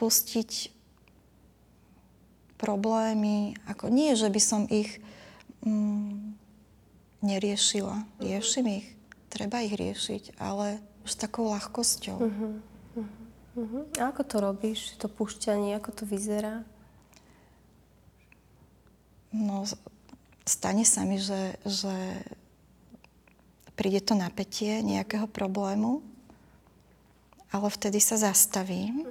pustiť 0.00 0.50
problémy. 2.56 3.52
Ako, 3.68 3.92
nie, 3.92 4.16
že 4.16 4.32
by 4.32 4.40
som 4.40 4.64
ich 4.72 4.96
mm, 5.60 6.32
neriešila. 7.20 8.08
Riešim 8.16 8.66
ich. 8.80 8.88
Treba 9.28 9.60
ich 9.60 9.76
riešiť, 9.76 10.40
ale 10.40 10.80
s 11.04 11.20
takou 11.20 11.48
ľahkosťou. 11.52 12.16
Uh-huh. 12.16 12.52
Uh-huh. 13.56 13.84
A 13.96 14.12
ako 14.12 14.22
to 14.24 14.36
robíš, 14.40 14.96
to 14.96 15.08
púšťanie, 15.08 15.76
ako 15.76 15.90
to 15.92 16.04
vyzerá? 16.04 16.64
No, 19.32 19.64
stane 20.44 20.84
sa 20.84 21.08
mi, 21.08 21.16
že, 21.16 21.56
že 21.64 21.96
príde 23.72 24.04
to 24.04 24.12
napätie 24.12 24.84
nejakého 24.84 25.24
problému, 25.24 26.04
ale 27.48 27.66
vtedy 27.72 27.96
sa 27.96 28.20
zastavím 28.20 29.08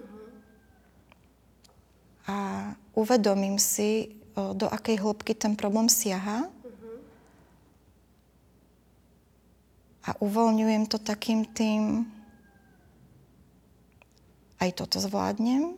a 2.30 2.72
uvedomím 2.94 3.58
si, 3.58 4.14
do 4.32 4.70
akej 4.70 5.02
hĺbky 5.02 5.36
ten 5.36 5.60
problém 5.60 5.92
siaha 5.92 6.48
a 10.02 10.10
uvoľňujem 10.18 10.84
to 10.88 10.98
takým 10.98 11.46
tým, 11.46 12.08
aj 14.62 14.70
toto 14.78 14.98
zvládnem, 15.02 15.76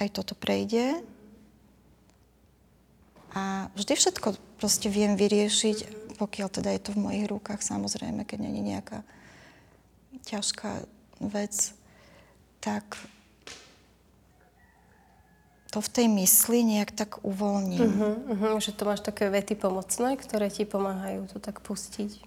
aj 0.00 0.08
toto 0.12 0.36
prejde. 0.36 1.00
A 3.36 3.68
vždy 3.76 3.92
všetko 4.00 4.32
proste 4.56 4.88
viem 4.88 5.12
vyriešiť, 5.12 6.08
pokiaľ 6.16 6.48
teda 6.48 6.72
je 6.72 6.80
to 6.80 6.90
v 6.96 7.02
mojich 7.04 7.26
rukách, 7.28 7.60
samozrejme, 7.60 8.24
keď 8.24 8.48
není 8.48 8.64
nejaká 8.64 9.04
ťažká 10.24 10.88
vec, 11.20 11.76
tak 12.64 12.96
to 15.68 15.84
v 15.84 15.92
tej 15.92 16.06
mysli 16.08 16.64
nejak 16.64 16.96
tak 16.96 17.20
uvoľním. 17.20 17.84
Uh-huh, 17.84 18.14
uh-huh, 18.32 18.56
že 18.64 18.72
to 18.72 18.88
máš 18.88 19.04
také 19.04 19.28
vety 19.28 19.60
pomocné, 19.60 20.16
ktoré 20.16 20.48
ti 20.48 20.64
pomáhajú 20.64 21.28
to 21.28 21.36
tak 21.36 21.60
pustiť. 21.60 22.24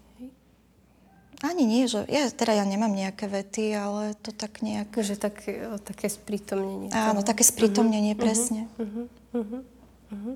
Ani 1.41 1.63
nie, 1.65 1.89
že 1.89 2.05
ja, 2.05 2.29
teda 2.29 2.53
ja 2.53 2.67
nemám 2.67 2.93
nejaké 2.93 3.25
vety, 3.25 3.73
ale 3.73 4.13
to 4.21 4.29
tak 4.29 4.61
nejak... 4.61 4.93
Že 4.93 5.15
tak, 5.17 5.41
také 5.81 6.11
sprítomnenie. 6.11 6.93
Áno, 6.93 7.25
také 7.25 7.41
sprítomnenie, 7.41 8.13
uh-huh, 8.13 8.21
presne. 8.21 8.61
Uh-huh, 8.77 9.09
uh-huh, 9.33 9.61
uh-huh. 10.13 10.35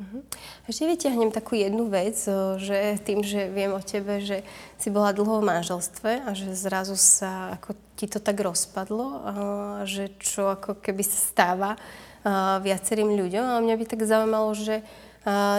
Uh-huh. 0.00 0.24
Ešte 0.64 0.88
vyťahnem 0.88 1.28
takú 1.28 1.60
jednu 1.60 1.92
vec, 1.92 2.16
že 2.56 2.96
tým, 3.04 3.20
že 3.20 3.52
viem 3.52 3.68
o 3.68 3.84
tebe, 3.84 4.16
že 4.24 4.40
si 4.80 4.88
bola 4.88 5.12
dlho 5.12 5.44
v 5.44 5.48
manželstve 5.52 6.24
a 6.24 6.32
že 6.32 6.56
zrazu 6.56 6.96
sa 6.96 7.52
ako 7.60 7.76
ti 8.00 8.08
to 8.08 8.16
tak 8.16 8.40
rozpadlo, 8.40 9.06
a 9.20 9.32
že 9.84 10.08
čo 10.16 10.56
ako 10.56 10.80
keby 10.80 11.04
sa 11.04 11.20
stáva 11.20 11.70
viacerým 12.64 13.12
ľuďom. 13.12 13.44
A 13.44 13.60
mňa 13.60 13.76
by 13.76 13.84
tak 13.84 14.08
zaujímalo, 14.08 14.56
že 14.56 14.80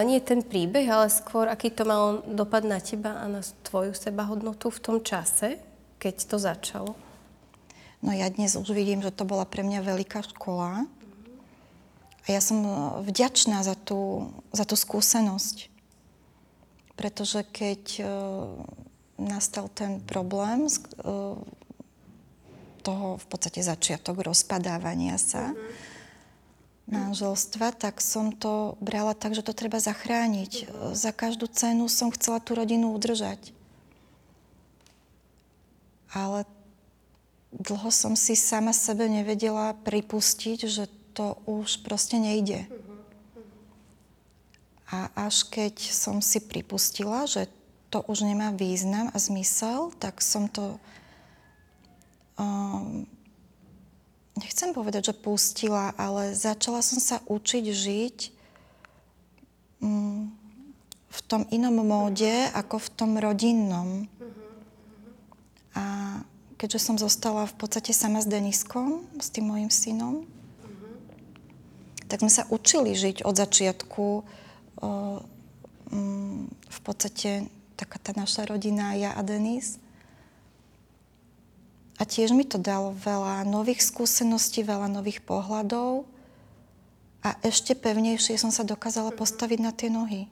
nie 0.02 0.18
ten 0.18 0.42
príbeh, 0.42 0.90
ale 0.90 1.06
skôr, 1.06 1.46
aký 1.46 1.70
to 1.70 1.86
mal 1.86 2.26
dopad 2.26 2.66
na 2.66 2.82
teba 2.82 3.22
a 3.22 3.30
na 3.30 3.46
tvoju 3.62 3.94
sebahodnotu 3.94 4.74
v 4.74 4.82
tom 4.82 4.98
čase, 5.06 5.62
keď 6.02 6.14
to 6.26 6.36
začalo? 6.42 6.92
No 8.02 8.10
ja 8.10 8.26
dnes 8.26 8.58
už 8.58 8.74
vidím, 8.74 9.06
že 9.06 9.14
to 9.14 9.22
bola 9.22 9.46
pre 9.46 9.62
mňa 9.62 9.86
veľká 9.86 10.26
škola. 10.34 10.90
A 12.22 12.26
ja 12.30 12.40
som 12.40 12.62
e, 12.62 12.72
vďačná 13.06 13.66
za 13.66 13.74
tú, 13.74 14.30
za 14.54 14.62
tú 14.62 14.78
skúsenosť. 14.78 15.70
Pretože 16.92 17.42
keď 17.48 17.82
uh, 18.04 18.06
nastal 19.16 19.72
ten 19.72 19.98
problém 20.04 20.68
uh, 20.68 21.40
toho 22.84 23.06
v 23.16 23.26
podstate 23.26 23.64
začiatok 23.64 24.22
rozpadávania 24.22 25.16
sa, 25.16 25.50
mm-hmm 25.50 25.92
manželstva, 26.92 27.72
tak 27.72 28.04
som 28.04 28.34
to 28.34 28.74
brala 28.82 29.14
tak, 29.14 29.32
že 29.32 29.46
to 29.46 29.54
treba 29.54 29.78
zachrániť. 29.78 30.68
Za 30.92 31.14
každú 31.14 31.46
cenu 31.48 31.86
som 31.86 32.10
chcela 32.10 32.42
tú 32.42 32.58
rodinu 32.58 32.92
udržať. 32.92 33.54
Ale 36.12 36.44
dlho 37.54 37.88
som 37.88 38.12
si 38.18 38.36
sama 38.36 38.76
sebe 38.76 39.08
nevedela 39.08 39.72
pripustiť, 39.72 40.58
že 40.68 40.84
to 41.12 41.36
už 41.44 41.84
proste 41.84 42.16
nejde. 42.16 42.66
A 44.92 45.08
až 45.28 45.48
keď 45.48 45.80
som 45.88 46.20
si 46.20 46.40
pripustila, 46.40 47.24
že 47.24 47.48
to 47.88 48.04
už 48.08 48.24
nemá 48.24 48.52
význam 48.52 49.08
a 49.12 49.16
zmysel, 49.16 49.92
tak 49.96 50.20
som 50.20 50.48
to 50.48 50.76
um, 52.36 53.04
nechcem 54.36 54.72
povedať, 54.72 55.12
že 55.12 55.20
pustila, 55.20 55.92
ale 55.96 56.32
začala 56.36 56.80
som 56.80 57.00
sa 57.00 57.20
učiť 57.28 57.64
žiť 57.68 58.18
mm, 59.80 60.20
v 61.12 61.20
tom 61.28 61.44
inom 61.52 61.84
móde 61.84 62.48
ako 62.56 62.80
v 62.80 62.88
tom 62.96 63.10
rodinnom. 63.20 64.08
A 65.72 66.20
keďže 66.56 66.80
som 66.80 66.96
zostala 66.96 67.48
v 67.48 67.54
podstate 67.56 67.92
sama 67.96 68.20
s 68.20 68.28
Deniskom, 68.28 69.04
s 69.20 69.28
tým 69.28 69.52
mojim 69.52 69.68
synom, 69.72 70.24
tak 72.12 72.20
sme 72.20 72.28
sa 72.28 72.44
učili 72.52 72.92
žiť 72.92 73.24
od 73.24 73.32
začiatku 73.32 74.04
o, 74.04 74.20
mm, 75.88 76.44
v 76.52 76.80
podstate 76.84 77.48
taká 77.72 77.96
tá 77.96 78.12
naša 78.12 78.44
rodina, 78.52 78.92
ja 78.92 79.16
a 79.16 79.24
Denis. 79.24 79.80
A 81.96 82.04
tiež 82.04 82.36
mi 82.36 82.44
to 82.44 82.60
dalo 82.60 82.92
veľa 82.92 83.48
nových 83.48 83.80
skúseností, 83.80 84.60
veľa 84.60 84.92
nových 84.92 85.24
pohľadov 85.24 86.04
a 87.24 87.32
ešte 87.40 87.72
pevnejšie 87.72 88.36
som 88.36 88.52
sa 88.52 88.60
dokázala 88.60 89.16
postaviť 89.16 89.58
na 89.64 89.72
tie 89.72 89.88
nohy. 89.88 90.28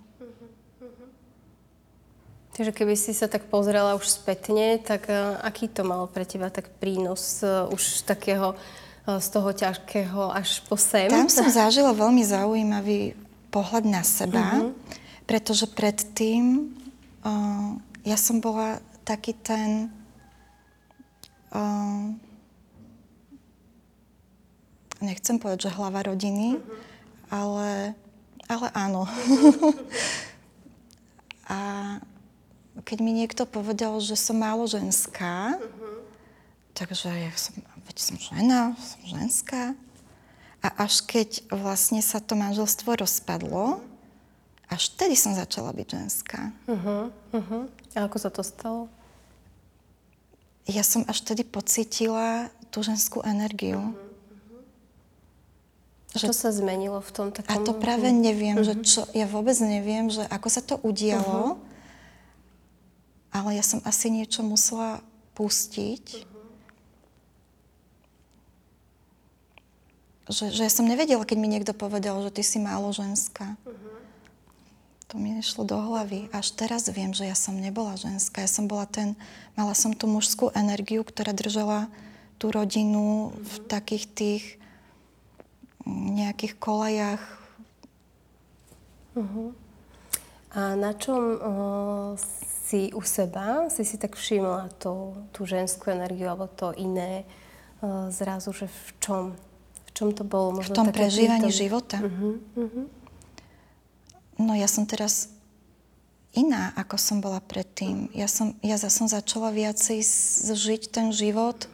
Takže 2.61 2.77
keby 2.77 2.93
si 2.93 3.16
sa 3.16 3.25
tak 3.25 3.49
pozrela 3.49 3.97
už 3.97 4.05
spätne, 4.05 4.77
tak 4.85 5.09
uh, 5.09 5.40
aký 5.40 5.64
to 5.64 5.81
mal 5.81 6.05
pre 6.12 6.29
teba 6.29 6.53
tak 6.53 6.69
prínos 6.77 7.40
uh, 7.40 7.64
už 7.73 8.05
takého 8.05 8.53
uh, 8.53 8.61
z 9.07 9.29
toho 9.33 9.51
ťažkého 9.51 10.33
až 10.33 10.61
po 10.69 10.77
sem? 10.77 11.09
Tam 11.09 11.31
som 11.33 11.49
zažila 11.49 11.97
veľmi 11.97 12.23
zaujímavý 12.23 13.17
pohľad 13.51 13.85
na 13.89 14.03
seba, 14.07 14.45
uh-huh. 14.61 14.73
pretože 15.27 15.67
predtým 15.67 16.75
uh, 17.27 17.75
ja 18.07 18.17
som 18.21 18.39
bola 18.39 18.79
taký 19.05 19.35
ten 19.35 19.91
Uh, 21.51 22.15
nechcem 25.03 25.35
povedať, 25.35 25.67
že 25.67 25.75
hlava 25.75 26.07
rodiny, 26.07 26.63
uh-huh. 26.63 26.79
ale, 27.27 27.71
ale 28.47 28.67
áno. 28.71 29.11
a 31.51 31.59
keď 32.87 32.99
mi 33.03 33.11
niekto 33.11 33.51
povedal, 33.51 33.99
že 33.99 34.15
som 34.15 34.39
málo 34.39 34.71
ženská, 34.71 35.59
uh-huh. 35.59 36.07
takže 36.71 37.11
ja 37.11 37.35
som, 37.35 37.59
veď 37.90 37.96
som 37.98 38.16
žena, 38.16 38.79
som 38.79 39.03
ženská. 39.03 39.74
A 40.62 40.68
až 40.87 41.03
keď 41.03 41.42
vlastne 41.50 41.98
sa 41.98 42.22
to 42.22 42.38
manželstvo 42.38 42.94
rozpadlo, 42.94 43.83
až 44.70 44.94
vtedy 44.94 45.18
som 45.18 45.35
začala 45.35 45.74
byť 45.74 45.87
ženská. 45.90 46.55
Uh-huh, 46.70 47.11
uh-huh. 47.35 47.66
A 47.98 48.07
ako 48.07 48.16
sa 48.22 48.31
to 48.31 48.46
stalo? 48.46 48.87
ja 50.70 50.87
som 50.87 51.03
až 51.11 51.26
tedy 51.26 51.42
pocítila 51.42 52.46
tú 52.70 52.87
ženskú 52.87 53.24
energiu. 53.26 53.81
Uh-huh. 53.81 54.09
Že, 56.14 56.26
čo 56.31 56.35
sa 56.35 56.50
zmenilo 56.50 56.98
v 57.03 57.11
tom 57.11 57.29
takom... 57.31 57.50
A 57.50 57.62
to 57.62 57.74
práve 57.74 58.11
neviem, 58.11 58.59
uh-huh. 58.59 58.66
že 58.66 58.87
čo, 58.87 59.00
ja 59.14 59.26
vôbec 59.26 59.55
neviem, 59.62 60.11
že 60.11 60.22
ako 60.26 60.48
sa 60.50 60.62
to 60.62 60.79
udialo, 60.83 61.59
uh-huh. 61.59 63.35
ale 63.35 63.59
ja 63.59 63.64
som 63.66 63.83
asi 63.87 64.11
niečo 64.11 64.42
musela 64.42 65.03
pustiť. 65.35 66.30
Že, 70.31 70.55
že 70.55 70.62
ja 70.62 70.71
som 70.71 70.87
nevedela, 70.87 71.27
keď 71.27 71.38
mi 71.43 71.51
niekto 71.51 71.75
povedal, 71.75 72.23
že 72.23 72.31
ty 72.31 72.43
si 72.47 72.62
málo 72.62 72.95
ženská. 72.95 73.59
Uh-huh. 73.66 73.99
To 75.11 75.19
mi 75.19 75.35
nešlo 75.35 75.66
do 75.66 75.75
hlavy. 75.75 76.31
Až 76.31 76.55
teraz 76.55 76.87
viem, 76.87 77.11
že 77.11 77.27
ja 77.27 77.35
som 77.35 77.59
nebola 77.59 77.99
ženská. 77.99 78.47
Ja 78.47 78.51
som 78.51 78.71
bola 78.71 78.87
ten, 78.87 79.19
mala 79.59 79.75
som 79.75 79.90
tú 79.90 80.07
mužskú 80.07 80.55
energiu, 80.55 81.03
ktorá 81.03 81.35
držala 81.35 81.90
tú 82.38 82.55
rodinu 82.55 83.35
v 83.35 83.55
takých 83.66 84.07
tých 84.14 84.45
nejakých 85.90 86.55
kolajach. 86.62 87.23
Uh-huh. 89.19 89.51
A 90.55 90.79
na 90.79 90.95
čom 90.95 91.19
uh, 91.19 92.14
si 92.71 92.95
u 92.95 93.03
seba, 93.03 93.66
si 93.66 93.83
si 93.83 93.99
tak 93.99 94.14
všimla 94.14 94.71
to, 94.79 95.19
tú 95.35 95.43
ženskú 95.43 95.90
energiu 95.90 96.31
alebo 96.31 96.47
to 96.47 96.71
iné 96.79 97.27
uh, 97.83 98.07
zrazu, 98.14 98.55
že 98.55 98.71
v 98.71 98.90
čom? 99.03 99.25
V 100.01 100.09
čom 100.09 100.17
to 100.17 100.25
bolo? 100.25 100.57
Možno 100.57 100.73
v 100.73 100.79
tom 100.81 100.89
prežívaní 100.89 101.53
života. 101.53 102.01
Uh-huh, 102.01 102.41
uh-huh. 102.57 102.89
No 104.41 104.57
ja 104.57 104.65
som 104.65 104.89
teraz 104.89 105.29
iná, 106.33 106.73
ako 106.73 106.97
som 106.97 107.21
bola 107.21 107.37
predtým. 107.45 108.09
Ja 108.17 108.25
som, 108.25 108.57
ja 108.65 108.81
som 108.81 109.13
začala 109.13 109.53
viacej 109.53 110.01
žiť 110.57 110.89
ten 110.89 111.13
život 111.13 111.69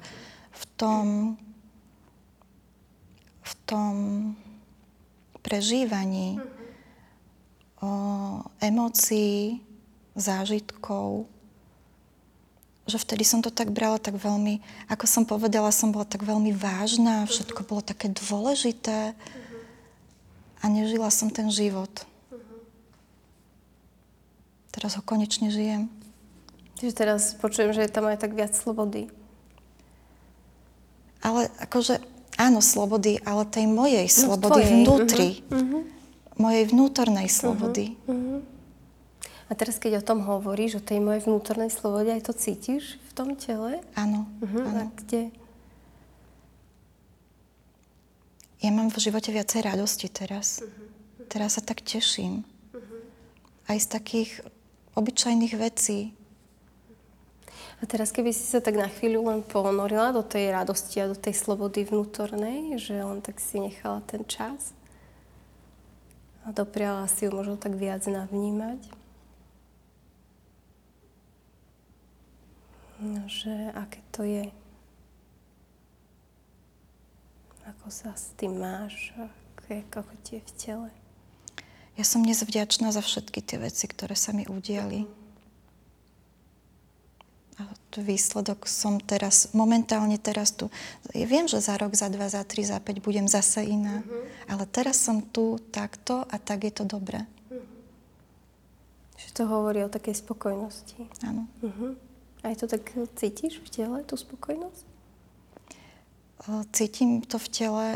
v 0.50 0.62
tom, 0.74 1.06
v 3.46 3.52
tom 3.62 3.94
prežívaní 5.46 6.42
o 7.78 7.94
emócií, 8.58 9.62
zážitkov, 10.18 11.30
že 12.86 13.02
vtedy 13.02 13.26
som 13.26 13.42
to 13.42 13.50
tak 13.50 13.74
brala 13.74 13.98
tak 13.98 14.14
veľmi, 14.14 14.62
ako 14.86 15.04
som 15.10 15.26
povedala, 15.26 15.74
som 15.74 15.90
bola 15.90 16.06
tak 16.06 16.22
veľmi 16.22 16.54
vážna, 16.54 17.26
všetko 17.26 17.66
bolo 17.66 17.82
také 17.82 18.06
dôležité 18.06 19.18
a 20.62 20.64
nežila 20.70 21.10
som 21.10 21.26
ten 21.26 21.50
život. 21.50 21.90
Teraz 24.70 24.94
ho 24.94 25.02
konečne 25.02 25.50
žijem. 25.50 25.90
Čiže 26.76 26.92
teraz 26.94 27.32
počujem, 27.34 27.72
že 27.72 27.88
je 27.88 27.90
tam 27.90 28.06
aj 28.06 28.20
tak 28.20 28.36
viac 28.36 28.52
slobody. 28.52 29.08
Ale 31.24 31.48
akože, 31.58 31.98
áno, 32.36 32.60
slobody, 32.60 33.18
ale 33.24 33.48
tej 33.48 33.66
mojej 33.66 34.04
no, 34.04 34.12
slobody 34.12 34.62
tvojej. 34.62 34.70
vnútri. 34.84 35.28
Uh-huh. 35.48 35.82
Mojej 36.36 36.64
vnútornej 36.68 37.28
slobody. 37.32 37.96
Uh-huh. 38.04 38.44
A 39.46 39.54
teraz, 39.54 39.78
keď 39.78 40.02
o 40.02 40.06
tom 40.06 40.26
hovoríš, 40.26 40.78
o 40.78 40.82
tej 40.82 40.98
mojej 40.98 41.22
vnútornej 41.22 41.70
slobode, 41.70 42.10
aj 42.10 42.26
to 42.26 42.34
cítiš 42.34 42.98
v 42.98 43.10
tom 43.14 43.38
tele? 43.38 43.78
Áno. 43.94 44.26
Uh-huh. 44.42 44.66
áno. 44.66 44.90
A 44.90 44.94
kde? 44.98 45.30
Ja 48.58 48.74
mám 48.74 48.90
v 48.90 48.98
živote 48.98 49.30
viacej 49.30 49.62
radosti 49.62 50.10
teraz. 50.10 50.66
Uh-huh. 50.66 51.30
Teraz 51.30 51.54
sa 51.54 51.62
tak 51.62 51.78
teším. 51.86 52.42
Uh-huh. 52.74 53.00
Aj 53.70 53.78
z 53.78 53.86
takých 53.86 54.42
obyčajných 54.98 55.54
vecí. 55.54 56.10
A 57.78 57.86
teraz, 57.86 58.10
keby 58.10 58.32
si 58.32 58.42
sa 58.42 58.58
tak 58.58 58.74
na 58.74 58.88
chvíľu 58.88 59.30
len 59.30 59.44
ponorila 59.44 60.10
do 60.10 60.24
tej 60.26 60.50
radosti 60.50 60.98
a 60.98 61.12
do 61.12 61.14
tej 61.14 61.36
slobody 61.36 61.84
vnútornej, 61.84 62.80
že 62.80 62.98
len 62.98 63.20
tak 63.22 63.38
si 63.38 63.62
nechala 63.62 64.02
ten 64.08 64.24
čas 64.24 64.74
a 66.46 66.54
dopriala 66.54 67.04
si 67.10 67.26
ju 67.26 67.34
možno 67.34 67.58
tak 67.58 67.74
viac 67.74 68.06
navnímať. 68.06 69.05
No, 72.96 73.28
že 73.28 73.52
aké 73.76 74.00
to 74.08 74.24
je. 74.24 74.48
Ako 77.66 77.92
sa 77.92 78.16
s 78.16 78.32
tým 78.38 78.56
máš, 78.56 79.12
ako, 79.18 79.84
ako 80.06 80.14
ti 80.24 80.38
je 80.38 80.42
v 80.46 80.52
tele. 80.56 80.90
Ja 81.96 82.04
som 82.04 82.22
dnes 82.22 82.44
vďačná 82.44 82.92
za 82.92 83.00
všetky 83.00 83.40
tie 83.40 83.56
veci, 83.56 83.88
ktoré 83.88 84.16
sa 84.16 84.32
mi 84.32 84.44
udiali. 84.48 85.08
A 87.56 87.64
výsledok 87.96 88.68
som 88.68 89.00
teraz, 89.00 89.56
momentálne 89.56 90.20
teraz 90.20 90.52
tu. 90.52 90.68
Ja 91.16 91.24
viem, 91.24 91.48
že 91.48 91.64
za 91.64 91.80
rok, 91.80 91.96
za 91.96 92.12
dva, 92.12 92.28
za 92.28 92.44
tri, 92.44 92.68
za 92.68 92.76
päť 92.76 93.00
budem 93.00 93.24
zase 93.24 93.64
iná. 93.64 94.04
Uh-huh. 94.04 94.28
Ale 94.44 94.68
teraz 94.68 95.00
som 95.00 95.24
tu 95.24 95.56
takto 95.72 96.20
a 96.28 96.36
tak 96.36 96.68
je 96.68 96.72
to 96.76 96.84
dobré. 96.84 97.24
Uh-huh. 97.48 97.64
Že 99.16 99.28
to 99.32 99.42
hovorí 99.48 99.80
o 99.80 99.88
takej 99.88 100.20
spokojnosti. 100.20 101.00
Áno. 101.24 101.48
Uh-huh. 101.64 101.96
Aj 102.46 102.54
to 102.54 102.70
tak 102.70 102.86
cítiš 103.18 103.58
v 103.58 103.68
tele, 103.74 103.98
tú 104.06 104.14
spokojnosť? 104.14 104.86
Cítim 106.70 107.26
to 107.26 107.42
v 107.42 107.48
tele, 107.50 107.86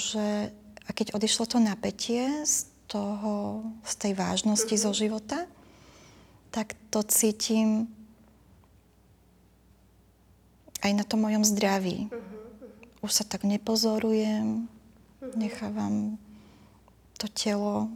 že 0.00 0.56
a 0.88 0.90
keď 0.96 1.12
odišlo 1.12 1.44
to 1.44 1.60
napätie 1.60 2.24
z 2.48 2.64
toho, 2.88 3.60
z 3.84 3.94
tej 4.00 4.12
vážnosti 4.16 4.72
uh-huh. 4.72 4.84
zo 4.88 4.92
života, 4.96 5.44
tak 6.48 6.74
to 6.88 7.04
cítim 7.06 7.86
aj 10.80 10.96
na 10.96 11.04
tom 11.04 11.20
mojom 11.22 11.44
zdraví. 11.44 12.08
Uh-huh. 12.08 13.06
Už 13.06 13.12
sa 13.12 13.24
tak 13.28 13.44
nepozorujem, 13.44 14.64
uh-huh. 14.64 15.36
nechávam 15.36 16.16
to 17.20 17.28
telo 17.28 17.92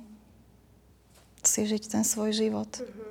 si 1.40 1.64
žiť 1.64 1.88
ten 1.88 2.04
svoj 2.04 2.36
život. 2.36 2.68
Uh-huh. 2.76 3.08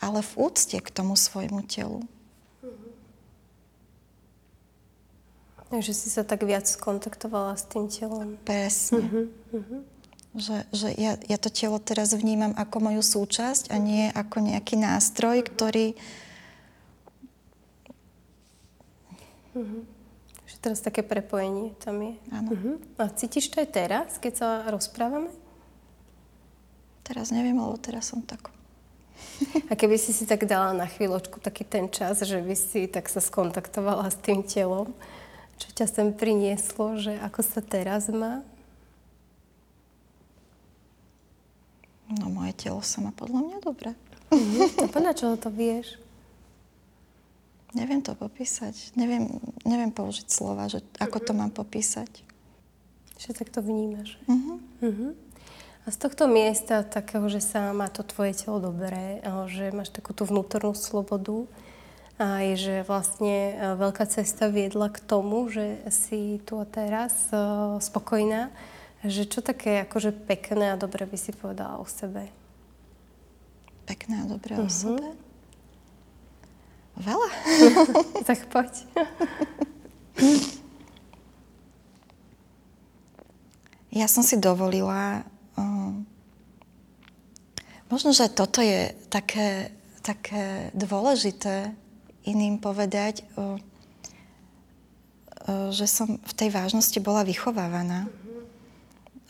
Ale 0.00 0.24
v 0.24 0.32
úcte 0.40 0.80
k 0.80 0.88
tomu 0.88 1.14
svojmu 1.14 1.68
telu. 1.68 2.02
Takže 5.70 5.94
si 5.94 6.10
sa 6.10 6.26
tak 6.26 6.42
viac 6.42 6.66
skontaktovala 6.66 7.54
s 7.54 7.62
tým 7.70 7.86
telom. 7.86 8.34
Presne. 8.42 9.06
Uh-huh, 9.06 9.26
uh-huh. 9.54 9.80
Že, 10.34 10.56
že 10.74 10.88
ja, 10.98 11.14
ja 11.14 11.38
to 11.38 11.46
telo 11.46 11.78
teraz 11.78 12.10
vnímam 12.10 12.54
ako 12.58 12.90
moju 12.90 13.02
súčasť 13.02 13.70
a 13.70 13.78
nie 13.78 14.10
ako 14.10 14.50
nejaký 14.50 14.74
nástroj, 14.74 15.46
ktorý... 15.46 15.94
Uh-huh. 19.54 19.86
Že 20.50 20.56
teraz 20.58 20.82
také 20.82 21.06
prepojenie 21.06 21.78
tam 21.78 22.02
je. 22.02 22.14
Áno. 22.34 22.50
Uh-huh. 22.50 22.76
A 22.98 23.06
cítiš 23.14 23.54
to 23.54 23.62
aj 23.62 23.70
teraz, 23.70 24.18
keď 24.18 24.32
sa 24.34 24.48
rozprávame? 24.74 25.30
Teraz 27.06 27.30
neviem, 27.30 27.54
lebo 27.54 27.78
teraz 27.78 28.10
som 28.10 28.26
tak... 28.26 28.50
A 29.70 29.78
keby 29.78 29.98
si 29.98 30.10
si 30.10 30.26
tak 30.26 30.50
dala 30.50 30.74
na 30.74 30.90
chvíľočku 30.90 31.38
taký 31.38 31.62
ten 31.62 31.86
čas, 31.86 32.26
že 32.26 32.42
by 32.42 32.54
si 32.58 32.90
tak 32.90 33.06
sa 33.06 33.22
skontaktovala 33.22 34.10
s 34.10 34.18
tým 34.18 34.42
telom, 34.42 34.90
čo 35.60 35.68
ťa 35.76 35.86
sem 35.86 36.08
prinieslo, 36.16 36.96
že 36.96 37.20
ako 37.20 37.40
sa 37.44 37.60
teraz 37.60 38.08
má? 38.08 38.40
No 42.10 42.32
moje 42.32 42.56
telo 42.56 42.80
sa 42.80 43.04
má 43.04 43.12
podľa 43.12 43.44
mňa 43.44 43.58
dobre. 43.60 43.92
Mm-hmm. 44.32 44.82
A 44.82 44.84
podľa 44.90 45.12
čoho 45.14 45.34
to 45.36 45.52
vieš? 45.52 46.00
Neviem 47.70 48.02
to 48.02 48.18
popísať. 48.18 48.98
Neviem, 48.98 49.30
neviem 49.62 49.94
použiť 49.94 50.26
slova, 50.26 50.66
že 50.66 50.82
ako 50.98 51.22
to 51.22 51.32
mám 51.36 51.54
popísať. 51.54 52.10
Že 53.20 53.30
tak 53.36 53.48
to 53.54 53.62
vnímaš. 53.62 54.18
Uh-huh. 54.26 54.58
Uh-huh. 54.82 55.12
A 55.84 55.94
z 55.94 55.96
tohto 56.02 56.26
miesta 56.26 56.82
takého, 56.82 57.30
že 57.30 57.38
sa 57.38 57.70
má 57.70 57.86
to 57.86 58.02
tvoje 58.02 58.34
telo 58.34 58.58
dobré, 58.58 59.22
že 59.52 59.70
máš 59.70 59.94
takú 59.94 60.10
tú 60.10 60.26
vnútornú 60.26 60.74
slobodu, 60.74 61.46
a 62.20 62.44
je, 62.44 62.68
že 62.68 62.84
vlastne 62.84 63.56
veľká 63.80 64.04
cesta 64.04 64.52
viedla 64.52 64.92
k 64.92 65.00
tomu, 65.00 65.48
že 65.48 65.80
si 65.88 66.36
tu 66.44 66.60
a 66.60 66.68
teraz 66.68 67.32
uh, 67.32 67.80
spokojná, 67.80 68.52
že 69.00 69.24
čo 69.24 69.40
také 69.40 69.88
akože 69.88 70.12
pekné 70.28 70.76
a 70.76 70.80
dobré 70.80 71.08
by 71.08 71.16
si 71.16 71.32
povedala 71.32 71.80
o 71.80 71.88
sebe? 71.88 72.28
Pekné 73.88 74.20
a 74.20 74.28
dobré 74.28 74.60
uh-huh. 74.60 74.68
o 74.68 74.70
mhm. 74.70 74.76
sebe? 74.76 75.08
Veľa. 77.00 77.30
tak 78.28 78.52
poď. 78.52 78.68
ja 84.04 84.06
som 84.12 84.20
si 84.20 84.36
dovolila... 84.36 85.24
Um, 85.56 86.04
možno, 87.88 88.12
že 88.12 88.28
toto 88.28 88.60
je 88.60 88.92
také, 89.08 89.72
také 90.04 90.68
dôležité 90.76 91.72
iným 92.24 92.60
povedať, 92.60 93.24
uh, 93.36 93.56
uh, 95.46 95.68
že 95.72 95.86
som 95.88 96.20
v 96.20 96.32
tej 96.36 96.52
vážnosti 96.52 96.98
bola 97.00 97.24
vychovávaná 97.24 98.08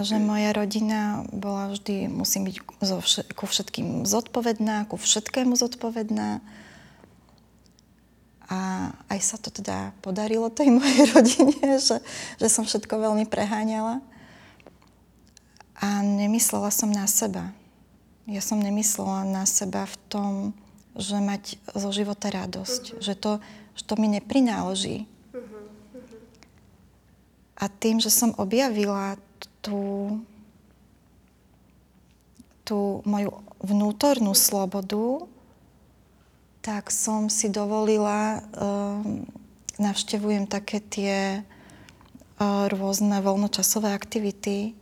že 0.01 0.17
moja 0.17 0.57
rodina 0.57 1.29
bola 1.29 1.77
vždy, 1.77 2.09
musím 2.09 2.49
byť 2.49 2.57
zo 2.81 2.99
ku 3.37 3.45
všetkým 3.45 4.09
zodpovedná, 4.09 4.89
ku 4.89 4.97
všetkému 4.97 5.53
zodpovedná. 5.61 6.41
A 8.51 8.91
aj 9.13 9.21
sa 9.23 9.37
to 9.37 9.53
teda 9.53 9.95
podarilo 10.01 10.49
tej 10.51 10.73
mojej 10.81 11.05
rodine, 11.13 11.79
že, 11.79 12.01
že 12.41 12.49
som 12.49 12.65
všetko 12.65 12.97
veľmi 12.97 13.29
preháňala. 13.29 14.01
A 15.81 16.05
nemyslela 16.05 16.73
som 16.73 16.89
na 16.89 17.05
seba. 17.05 17.53
Ja 18.29 18.41
som 18.41 18.61
nemyslela 18.61 19.25
na 19.29 19.45
seba 19.45 19.85
v 19.89 19.97
tom, 20.09 20.33
že 20.99 21.17
mať 21.23 21.61
zo 21.75 21.91
života 21.95 22.31
radosť. 22.31 22.83
Uh-huh. 22.97 23.03
Že, 23.03 23.15
to, 23.19 23.33
že 23.79 23.83
to 23.87 23.95
mi 23.99 24.09
neprináleží. 24.11 25.07
Uh-huh. 25.07 25.63
A 27.61 27.65
tým, 27.69 28.01
že 28.03 28.11
som 28.11 28.35
objavila 28.41 29.21
tú, 29.61 30.19
tú 32.65 33.05
moju 33.05 33.31
vnútornú 33.61 34.33
slobodu, 34.33 35.29
tak 36.61 36.93
som 36.93 37.33
si 37.33 37.49
dovolila, 37.49 38.45
um, 38.53 39.25
navštevujem 39.81 40.45
také 40.45 40.81
tie 40.81 41.41
uh, 41.41 42.69
rôzne 42.69 43.21
voľnočasové 43.25 43.93
aktivity. 43.93 44.77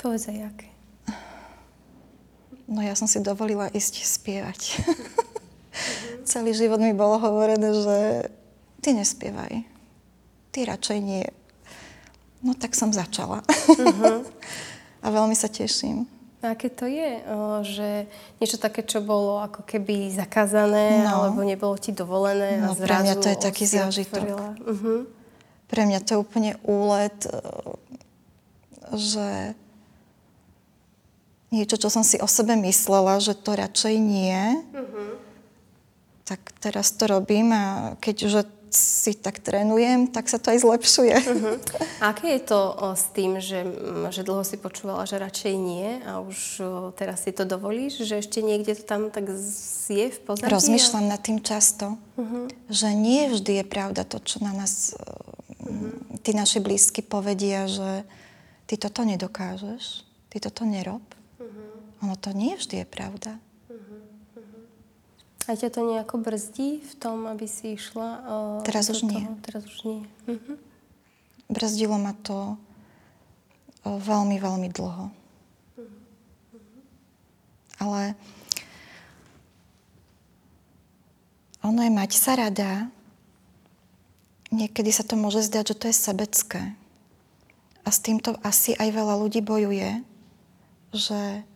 Povedz 0.00 0.32
aj 0.32 0.38
aké. 0.48 0.75
No 2.66 2.82
ja 2.82 2.98
som 2.98 3.06
si 3.06 3.22
dovolila 3.22 3.70
ísť 3.70 4.02
spievať. 4.02 4.60
Mm-hmm. 4.82 6.24
Celý 6.30 6.50
život 6.52 6.82
mi 6.82 6.90
bolo 6.90 7.18
hovorené, 7.22 7.70
že 7.70 7.98
ty 8.82 8.90
nespievaj 8.92 9.76
ty 10.56 10.64
radšej 10.64 10.98
nie. 11.04 11.28
No 12.40 12.56
tak 12.56 12.72
som 12.72 12.88
začala. 12.88 13.44
Uh-huh. 13.44 14.24
a 15.04 15.06
veľmi 15.12 15.36
sa 15.36 15.52
teším. 15.52 16.08
A 16.40 16.48
A 16.48 16.56
aké 16.56 16.72
to 16.72 16.88
je, 16.88 17.20
že 17.68 17.88
niečo 18.40 18.56
také, 18.56 18.80
čo 18.80 19.04
bolo 19.04 19.44
ako 19.44 19.68
keby 19.68 20.08
zakázané, 20.08 21.04
no. 21.04 21.28
alebo 21.28 21.44
nebolo 21.44 21.76
ti 21.76 21.92
dovolené 21.92 22.56
no, 22.56 22.72
a 22.72 22.78
zrazu... 22.78 22.88
pre 22.88 22.96
mňa 23.04 23.14
to 23.20 23.28
je 23.28 23.36
taký 23.36 23.64
zážitok. 23.68 24.24
Uh-huh. 24.64 25.04
Pre 25.68 25.82
mňa 25.84 26.00
to 26.00 26.08
je 26.16 26.22
úplne 26.22 26.52
úlet, 26.64 27.18
e, 27.26 27.36
že 28.96 29.58
niečo, 31.50 31.78
čo 31.78 31.88
som 31.88 32.02
si 32.02 32.18
o 32.18 32.26
sebe 32.26 32.58
myslela, 32.58 33.22
že 33.22 33.38
to 33.38 33.54
radšej 33.54 33.94
nie, 33.96 34.60
uh-huh. 34.74 35.10
tak 36.26 36.40
teraz 36.58 36.90
to 36.94 37.06
robím 37.06 37.54
a 37.54 37.94
keď 38.02 38.16
už 38.26 38.34
si 38.76 39.14
tak 39.16 39.40
trénujem, 39.40 40.10
tak 40.10 40.26
sa 40.28 40.36
to 40.36 40.52
aj 40.52 40.58
zlepšuje. 40.60 41.16
Uh-huh. 41.16 41.56
A 42.02 42.12
aké 42.12 42.36
je 42.36 42.42
to 42.44 42.58
o, 42.58 42.92
s 42.92 43.08
tým, 43.14 43.38
že, 43.40 43.64
že 44.10 44.26
dlho 44.26 44.42
si 44.42 44.58
počúvala, 44.60 45.08
že 45.08 45.22
radšej 45.22 45.54
nie 45.54 46.02
a 46.04 46.20
už 46.20 46.38
o, 46.60 46.68
teraz 46.92 47.24
si 47.24 47.32
to 47.32 47.48
dovolíš, 47.48 48.04
že 48.04 48.20
ešte 48.20 48.42
niekde 48.42 48.76
to 48.76 48.84
tam 48.84 49.08
tak 49.08 49.30
je 49.86 50.06
v 50.12 50.18
pozadí? 50.26 50.50
Rozmýšľam 50.50 51.08
a... 51.08 51.10
nad 51.16 51.20
tým 51.22 51.40
často, 51.40 51.96
uh-huh. 52.18 52.50
že 52.68 52.90
nie 52.92 53.30
vždy 53.32 53.62
je 53.62 53.64
pravda 53.64 54.02
to, 54.04 54.18
čo 54.20 54.42
na 54.42 54.52
nás 54.52 54.92
uh-huh. 54.92 56.20
tí 56.20 56.34
naši 56.36 56.60
blízky 56.60 57.00
povedia, 57.00 57.70
že 57.70 58.04
ty 58.66 58.74
toto 58.76 59.06
nedokážeš, 59.06 60.04
ty 60.28 60.36
toto 60.42 60.66
nerob. 60.66 61.00
Uh-huh. 62.06 62.12
Ono 62.12 62.14
to 62.14 62.30
nie 62.30 62.54
vždy 62.54 62.82
je 62.82 62.86
pravda. 62.86 63.42
A 65.46 65.54
ťa 65.54 65.70
to 65.70 65.86
nejako 65.86 66.18
brzdí 66.18 66.82
v 66.82 66.94
tom, 66.98 67.30
aby 67.30 67.46
si 67.46 67.78
išla? 67.78 68.08
Uh, 68.26 68.66
Teraz 68.66 68.90
už 68.90 69.06
nie. 69.06 69.30
Teraz 69.46 69.62
už 69.62 69.78
nie. 69.86 70.00
Uh-huh. 70.26 70.58
Brzdilo 71.46 71.98
ma 72.02 72.18
to 72.18 72.58
uh, 73.86 73.98
veľmi, 73.98 74.42
veľmi 74.42 74.68
dlho. 74.74 75.06
Uh-huh. 75.06 75.86
Ale 77.78 78.18
ono 81.62 81.82
je 81.82 81.92
mať 81.94 82.12
sa 82.18 82.34
rada. 82.34 82.90
Niekedy 84.50 84.90
sa 84.90 85.06
to 85.06 85.14
môže 85.14 85.46
zdať, 85.46 85.74
že 85.74 85.78
to 85.78 85.84
je 85.90 85.94
sebecké. 85.94 86.62
A 87.86 87.94
s 87.94 88.02
týmto 88.02 88.34
asi 88.42 88.74
aj 88.74 88.90
veľa 88.90 89.14
ľudí 89.14 89.46
bojuje, 89.46 90.02
že 90.90 91.46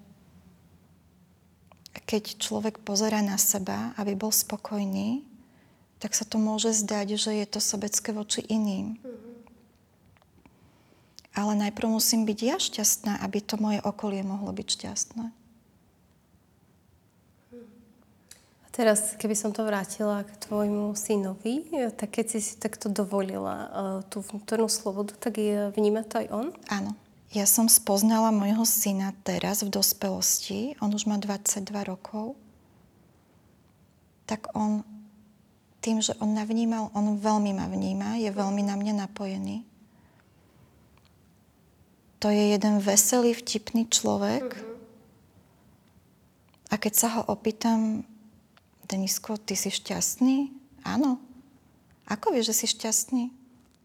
keď 2.10 2.42
človek 2.42 2.82
pozera 2.82 3.22
na 3.22 3.38
seba, 3.38 3.94
aby 3.94 4.18
bol 4.18 4.34
spokojný, 4.34 5.22
tak 6.02 6.18
sa 6.18 6.26
to 6.26 6.42
môže 6.42 6.74
zdať, 6.82 7.14
že 7.14 7.30
je 7.38 7.46
to 7.46 7.62
sobecké 7.62 8.10
voči 8.10 8.42
iným. 8.50 8.98
Ale 11.30 11.54
najprv 11.54 11.86
musím 11.86 12.26
byť 12.26 12.38
ja 12.42 12.58
šťastná, 12.58 13.22
aby 13.22 13.38
to 13.38 13.54
moje 13.62 13.78
okolie 13.86 14.26
mohlo 14.26 14.50
byť 14.50 14.66
šťastné. 14.66 15.26
A 18.60 18.66
teraz, 18.74 19.14
keby 19.14 19.38
som 19.38 19.54
to 19.54 19.62
vrátila 19.62 20.26
k 20.26 20.30
tvojmu 20.50 20.98
synovi, 20.98 21.70
tak 21.94 22.18
keď 22.18 22.26
si 22.26 22.38
si 22.42 22.54
takto 22.58 22.90
dovolila 22.90 23.54
uh, 23.54 23.68
tú 24.10 24.18
vnútornú 24.26 24.66
slobodu, 24.66 25.14
tak 25.14 25.38
je, 25.38 25.70
vníma 25.78 26.02
to 26.02 26.18
aj 26.18 26.26
on? 26.34 26.50
Áno. 26.66 26.98
Ja 27.30 27.46
som 27.46 27.70
spoznala 27.70 28.34
môjho 28.34 28.66
syna 28.66 29.14
teraz 29.22 29.62
v 29.62 29.70
dospelosti, 29.70 30.74
on 30.82 30.90
už 30.90 31.06
má 31.06 31.14
22 31.14 31.62
rokov, 31.86 32.34
tak 34.26 34.50
on 34.50 34.82
tým, 35.78 36.02
že 36.02 36.12
on 36.18 36.34
navnímal, 36.34 36.90
on 36.90 37.16
veľmi 37.16 37.54
ma 37.54 37.70
vníma, 37.70 38.18
je 38.18 38.30
veľmi 38.34 38.66
na 38.66 38.74
mňa 38.74 39.06
napojený. 39.06 39.62
To 42.20 42.28
je 42.28 42.52
jeden 42.52 42.82
veselý, 42.84 43.32
vtipný 43.32 43.88
človek. 43.88 44.60
A 46.68 46.76
keď 46.76 46.92
sa 46.92 47.08
ho 47.16 47.22
opýtam, 47.32 48.04
Denisko, 48.84 49.38
ty 49.38 49.54
si 49.54 49.70
šťastný? 49.70 50.50
Áno. 50.82 51.22
Ako 52.10 52.34
vieš, 52.34 52.52
že 52.52 52.66
si 52.66 52.66
šťastný? 52.76 53.30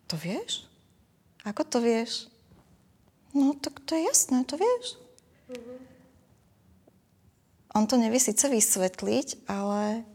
To 0.09 0.17
vieš? 0.17 0.65
Ako 1.45 1.61
to 1.61 1.77
vieš? 1.77 2.27
No, 3.35 3.51
tak 3.59 3.83
to 3.83 3.99
je 3.99 4.07
jasné, 4.07 4.47
to 4.47 4.55
vieš. 4.55 4.95
Mm-hmm. 5.51 5.77
On 7.75 7.83
to 7.83 7.99
nevie 7.99 8.23
síce 8.23 8.47
vysvetliť, 8.47 9.51
ale 9.51 10.07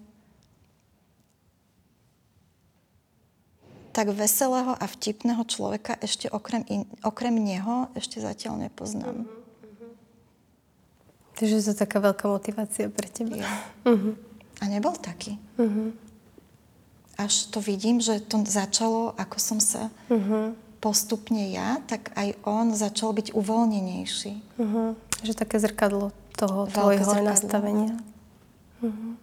tak 3.93 4.09
veselého 4.17 4.73
a 4.73 4.85
vtipného 4.89 5.45
človeka 5.45 6.01
ešte 6.01 6.33
okrem, 6.33 6.65
in, 6.73 6.89
okrem 7.05 7.37
neho 7.37 7.93
ešte 7.93 8.25
zatiaľ 8.25 8.65
nepoznám. 8.65 9.29
Mm-hmm. 9.29 9.39
Takže 11.37 11.57
to 11.61 11.71
je 11.77 11.83
taká 11.85 12.01
veľká 12.01 12.25
motivácia 12.25 12.89
pre 12.89 13.09
teba. 13.13 13.37
Ja. 13.37 13.53
Mm-hmm. 13.85 14.15
A 14.61 14.65
nebol 14.65 14.97
taký. 14.97 15.37
Mm-hmm. 15.61 15.89
Až 17.21 17.53
to 17.53 17.61
vidím, 17.61 18.01
že 18.01 18.25
to 18.25 18.41
začalo, 18.49 19.13
ako 19.21 19.37
som 19.37 19.61
sa 19.61 19.93
mm-hmm 20.09 20.70
postupne 20.81 21.53
ja, 21.53 21.79
tak 21.85 22.11
aj 22.17 22.41
on 22.49 22.73
začal 22.73 23.13
byť 23.13 23.37
uvoľnenejší. 23.37 24.35
Uh-huh. 24.57 24.97
Že 25.21 25.33
také 25.37 25.61
zrkadlo 25.61 26.17
toho 26.41 26.65
Veľké 26.67 26.75
tvojho 26.75 27.05
zrkadlo. 27.05 27.29
nastavenia. 27.29 27.95
Uh-huh. 28.81 29.15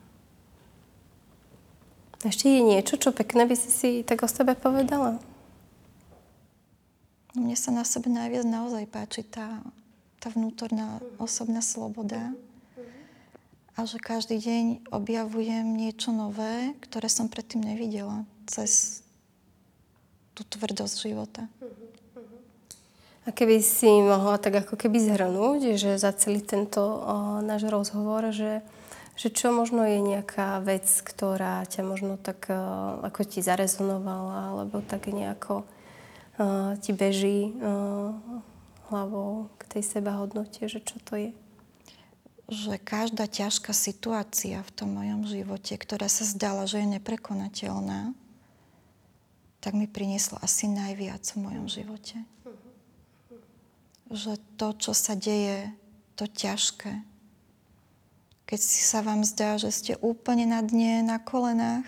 Ešte 2.22 2.50
je 2.50 2.62
niečo, 2.62 2.98
čo 2.98 3.10
pekné 3.13 3.50
by 3.50 3.56
si 3.58 3.70
si 3.70 3.89
tak 4.06 4.22
o 4.22 4.30
sebe 4.30 4.54
povedala? 4.54 5.17
No, 7.34 7.38
mne 7.46 7.58
sa 7.58 7.70
na 7.70 7.86
sebe 7.86 8.10
najviac 8.10 8.46
naozaj 8.46 8.89
páči 8.89 9.22
tá, 9.22 9.62
tá 10.17 10.34
vnútorná 10.34 11.02
osobná 11.22 11.62
sloboda. 11.62 12.34
A 13.78 13.86
že 13.86 14.02
každý 14.02 14.41
deň 14.41 14.89
objavujem 14.89 15.78
niečo 15.78 16.10
nové, 16.10 16.74
ktoré 16.82 17.06
som 17.13 17.30
predtým 17.30 17.62
nevidela. 17.62 18.26
Cez 18.50 19.06
tú 20.38 20.45
tvrdosť 20.45 20.95
života. 21.02 21.50
A 23.28 23.34
keby 23.36 23.60
si 23.60 23.89
mohla 23.89 24.39
tak 24.39 24.63
ako 24.63 24.80
keby 24.80 25.04
zhrnúť, 25.04 25.76
že 25.76 26.00
za 26.00 26.15
celý 26.15 26.39
tento 26.39 26.80
o, 26.80 27.43
náš 27.43 27.67
rozhovor, 27.67 28.32
že, 28.32 28.63
že 29.19 29.28
čo 29.28 29.52
možno 29.52 29.84
je 29.84 30.00
nejaká 30.00 30.63
vec, 30.63 30.88
ktorá 31.04 31.67
ťa 31.67 31.84
možno 31.84 32.15
tak 32.15 32.47
o, 32.47 32.56
ako 33.04 33.28
ti 33.28 33.43
zarezonovala, 33.43 34.56
alebo 34.56 34.80
tak 34.80 35.12
nejako 35.12 35.60
o, 35.60 35.65
ti 36.80 36.95
beží 36.95 37.52
o, 37.52 38.15
hlavou 38.88 39.52
k 39.60 39.76
tej 39.76 39.84
sebahodnote, 39.84 40.71
že 40.71 40.80
čo 40.80 40.95
to 41.04 41.19
je? 41.19 41.32
Že 42.47 42.80
každá 42.80 43.28
ťažká 43.28 43.76
situácia 43.76 44.63
v 44.63 44.71
tom 44.71 44.95
mojom 44.95 45.28
živote, 45.28 45.76
ktorá 45.76 46.08
sa 46.08 46.23
zdala, 46.23 46.63
že 46.63 46.80
je 46.80 46.95
neprekonateľná, 46.95 48.15
tak 49.60 49.74
mi 49.74 49.89
prinieslo 49.89 50.38
asi 50.41 50.70
najviac 50.70 51.24
v 51.34 51.38
mojom 51.41 51.67
živote. 51.67 52.17
Že 54.08 54.39
to, 54.56 54.67
čo 54.78 54.91
sa 54.96 55.17
deje, 55.20 55.74
to 56.15 56.30
ťažké, 56.30 57.04
keď 58.48 58.60
si 58.63 58.82
sa 58.88 59.04
vám 59.04 59.28
zdá, 59.28 59.60
že 59.60 59.76
ste 59.76 59.93
úplne 60.00 60.48
na 60.48 60.63
dne, 60.63 61.04
na 61.04 61.20
kolenách, 61.20 61.84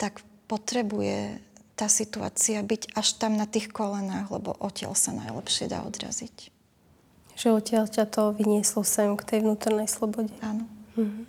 tak 0.00 0.24
potrebuje 0.48 1.36
tá 1.76 1.84
situácia 1.92 2.64
byť 2.64 2.96
až 2.96 3.20
tam 3.20 3.36
na 3.36 3.44
tých 3.44 3.68
kolenách, 3.68 4.32
lebo 4.32 4.56
odtiaľ 4.56 4.96
sa 4.96 5.12
najlepšie 5.12 5.68
dá 5.68 5.84
odraziť. 5.84 6.48
Že 7.36 7.60
odtiaľ 7.60 7.84
ťa 7.92 8.04
to 8.08 8.32
vynieslo 8.32 8.84
sem 8.88 9.12
k 9.16 9.22
tej 9.24 9.38
vnútornej 9.44 9.88
slobode. 9.88 10.32
Áno. 10.40 10.64
Mm-hmm. 10.96 11.24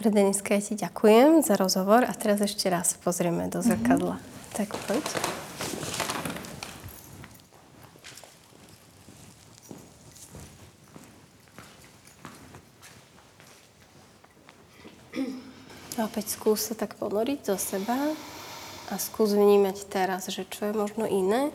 Dobre, 0.00 0.08
Deniska, 0.18 0.56
ja 0.56 0.62
ti 0.64 0.74
ďakujem 0.74 1.44
za 1.44 1.54
rozhovor 1.54 2.02
a 2.02 2.12
teraz 2.16 2.40
ešte 2.40 2.66
raz 2.72 2.96
pozrieme 2.96 3.46
do 3.46 3.60
zrkadla. 3.60 4.16
Mm-hmm. 4.16 4.56
Tak 4.56 4.68
poď. 4.88 5.06
A 16.00 16.08
opäť 16.08 16.34
skús 16.34 16.66
sa 16.66 16.74
tak 16.74 16.96
ponoriť 16.96 17.52
do 17.52 17.56
seba 17.60 18.16
a 18.90 18.94
skús 18.96 19.36
vnímať 19.36 19.86
teraz, 19.92 20.26
že 20.32 20.48
čo 20.48 20.66
je 20.66 20.74
možno 20.74 21.04
iné 21.06 21.52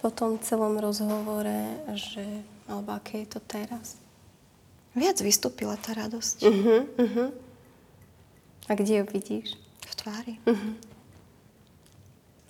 po 0.00 0.08
tom 0.08 0.40
celom 0.40 0.80
rozhovore, 0.80 1.78
že, 1.92 2.24
alebo 2.66 2.96
aké 2.96 3.22
je 3.22 3.36
to 3.36 3.40
teraz. 3.44 4.00
Viac 4.96 5.20
vystúpila 5.22 5.78
tá 5.78 5.94
radosť. 5.94 6.36
Uh-huh, 6.42 6.82
uh-huh. 6.98 7.49
A 8.70 8.78
kde 8.78 9.02
ju 9.02 9.04
vidíš? 9.10 9.58
V 9.82 9.94
tvári. 9.98 10.38
Uh-huh. 10.46 10.78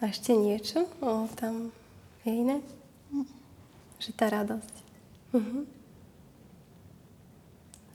A 0.05 0.13
ešte 0.13 0.37
niečo? 0.37 0.85
O, 1.01 1.25
tam 1.33 1.73
je 2.29 2.33
iné? 2.37 2.61
Uh-huh. 3.09 3.25
Že 3.97 4.11
tá 4.13 4.29
radosť. 4.29 4.75
Uh-huh. 5.33 5.65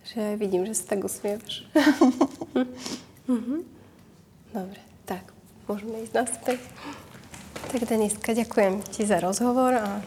Že 0.09 0.17
aj 0.33 0.35
vidím, 0.41 0.65
že 0.65 0.73
sa 0.73 0.97
tak 0.97 1.05
usmievaš. 1.05 1.69
uh-huh. 3.29 3.61
Dobre, 4.57 4.81
tak 5.05 5.29
môžeme 5.69 6.01
ísť 6.01 6.13
naspäť. 6.17 6.61
Tak 7.69 7.85
Deniska, 7.85 8.33
ďakujem 8.33 8.81
ti 8.89 9.05
za 9.05 9.21
rozhovor 9.21 9.77
a 9.77 10.01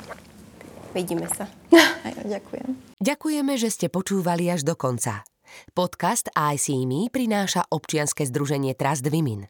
Vidíme 0.97 1.29
sa. 1.29 1.47
Aj, 2.07 2.15
ďakujem. 2.25 2.99
Ďakujeme, 2.99 3.53
že 3.61 3.69
ste 3.69 3.87
počúvali 3.93 4.49
až 4.49 4.65
do 4.65 4.75
konca. 4.75 5.23
Podcast 5.73 6.29
I 6.37 6.57
See 6.57 6.85
Me 6.85 7.09
prináša 7.13 7.65
občianske 7.69 8.27
združenie 8.27 8.75
Trust 8.75 9.09
Women. 9.09 9.49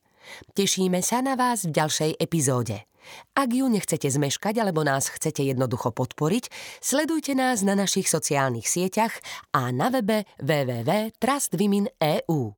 Tešíme 0.54 1.02
sa 1.04 1.20
na 1.24 1.34
vás 1.34 1.64
v 1.64 1.72
ďalšej 1.74 2.16
epizóde. 2.20 2.84
Ak 3.32 3.48
ju 3.52 3.68
nechcete 3.68 4.10
zmeškať 4.10 4.58
alebo 4.60 4.84
nás 4.84 5.08
chcete 5.08 5.42
jednoducho 5.44 5.90
podporiť, 5.96 6.50
sledujte 6.84 7.32
nás 7.32 7.62
na 7.64 7.74
našich 7.76 8.08
sociálnych 8.08 8.68
sieťach 8.68 9.12
a 9.56 9.72
na 9.72 9.88
webe 9.88 10.24
www.trustwomen.eu. 10.40 12.52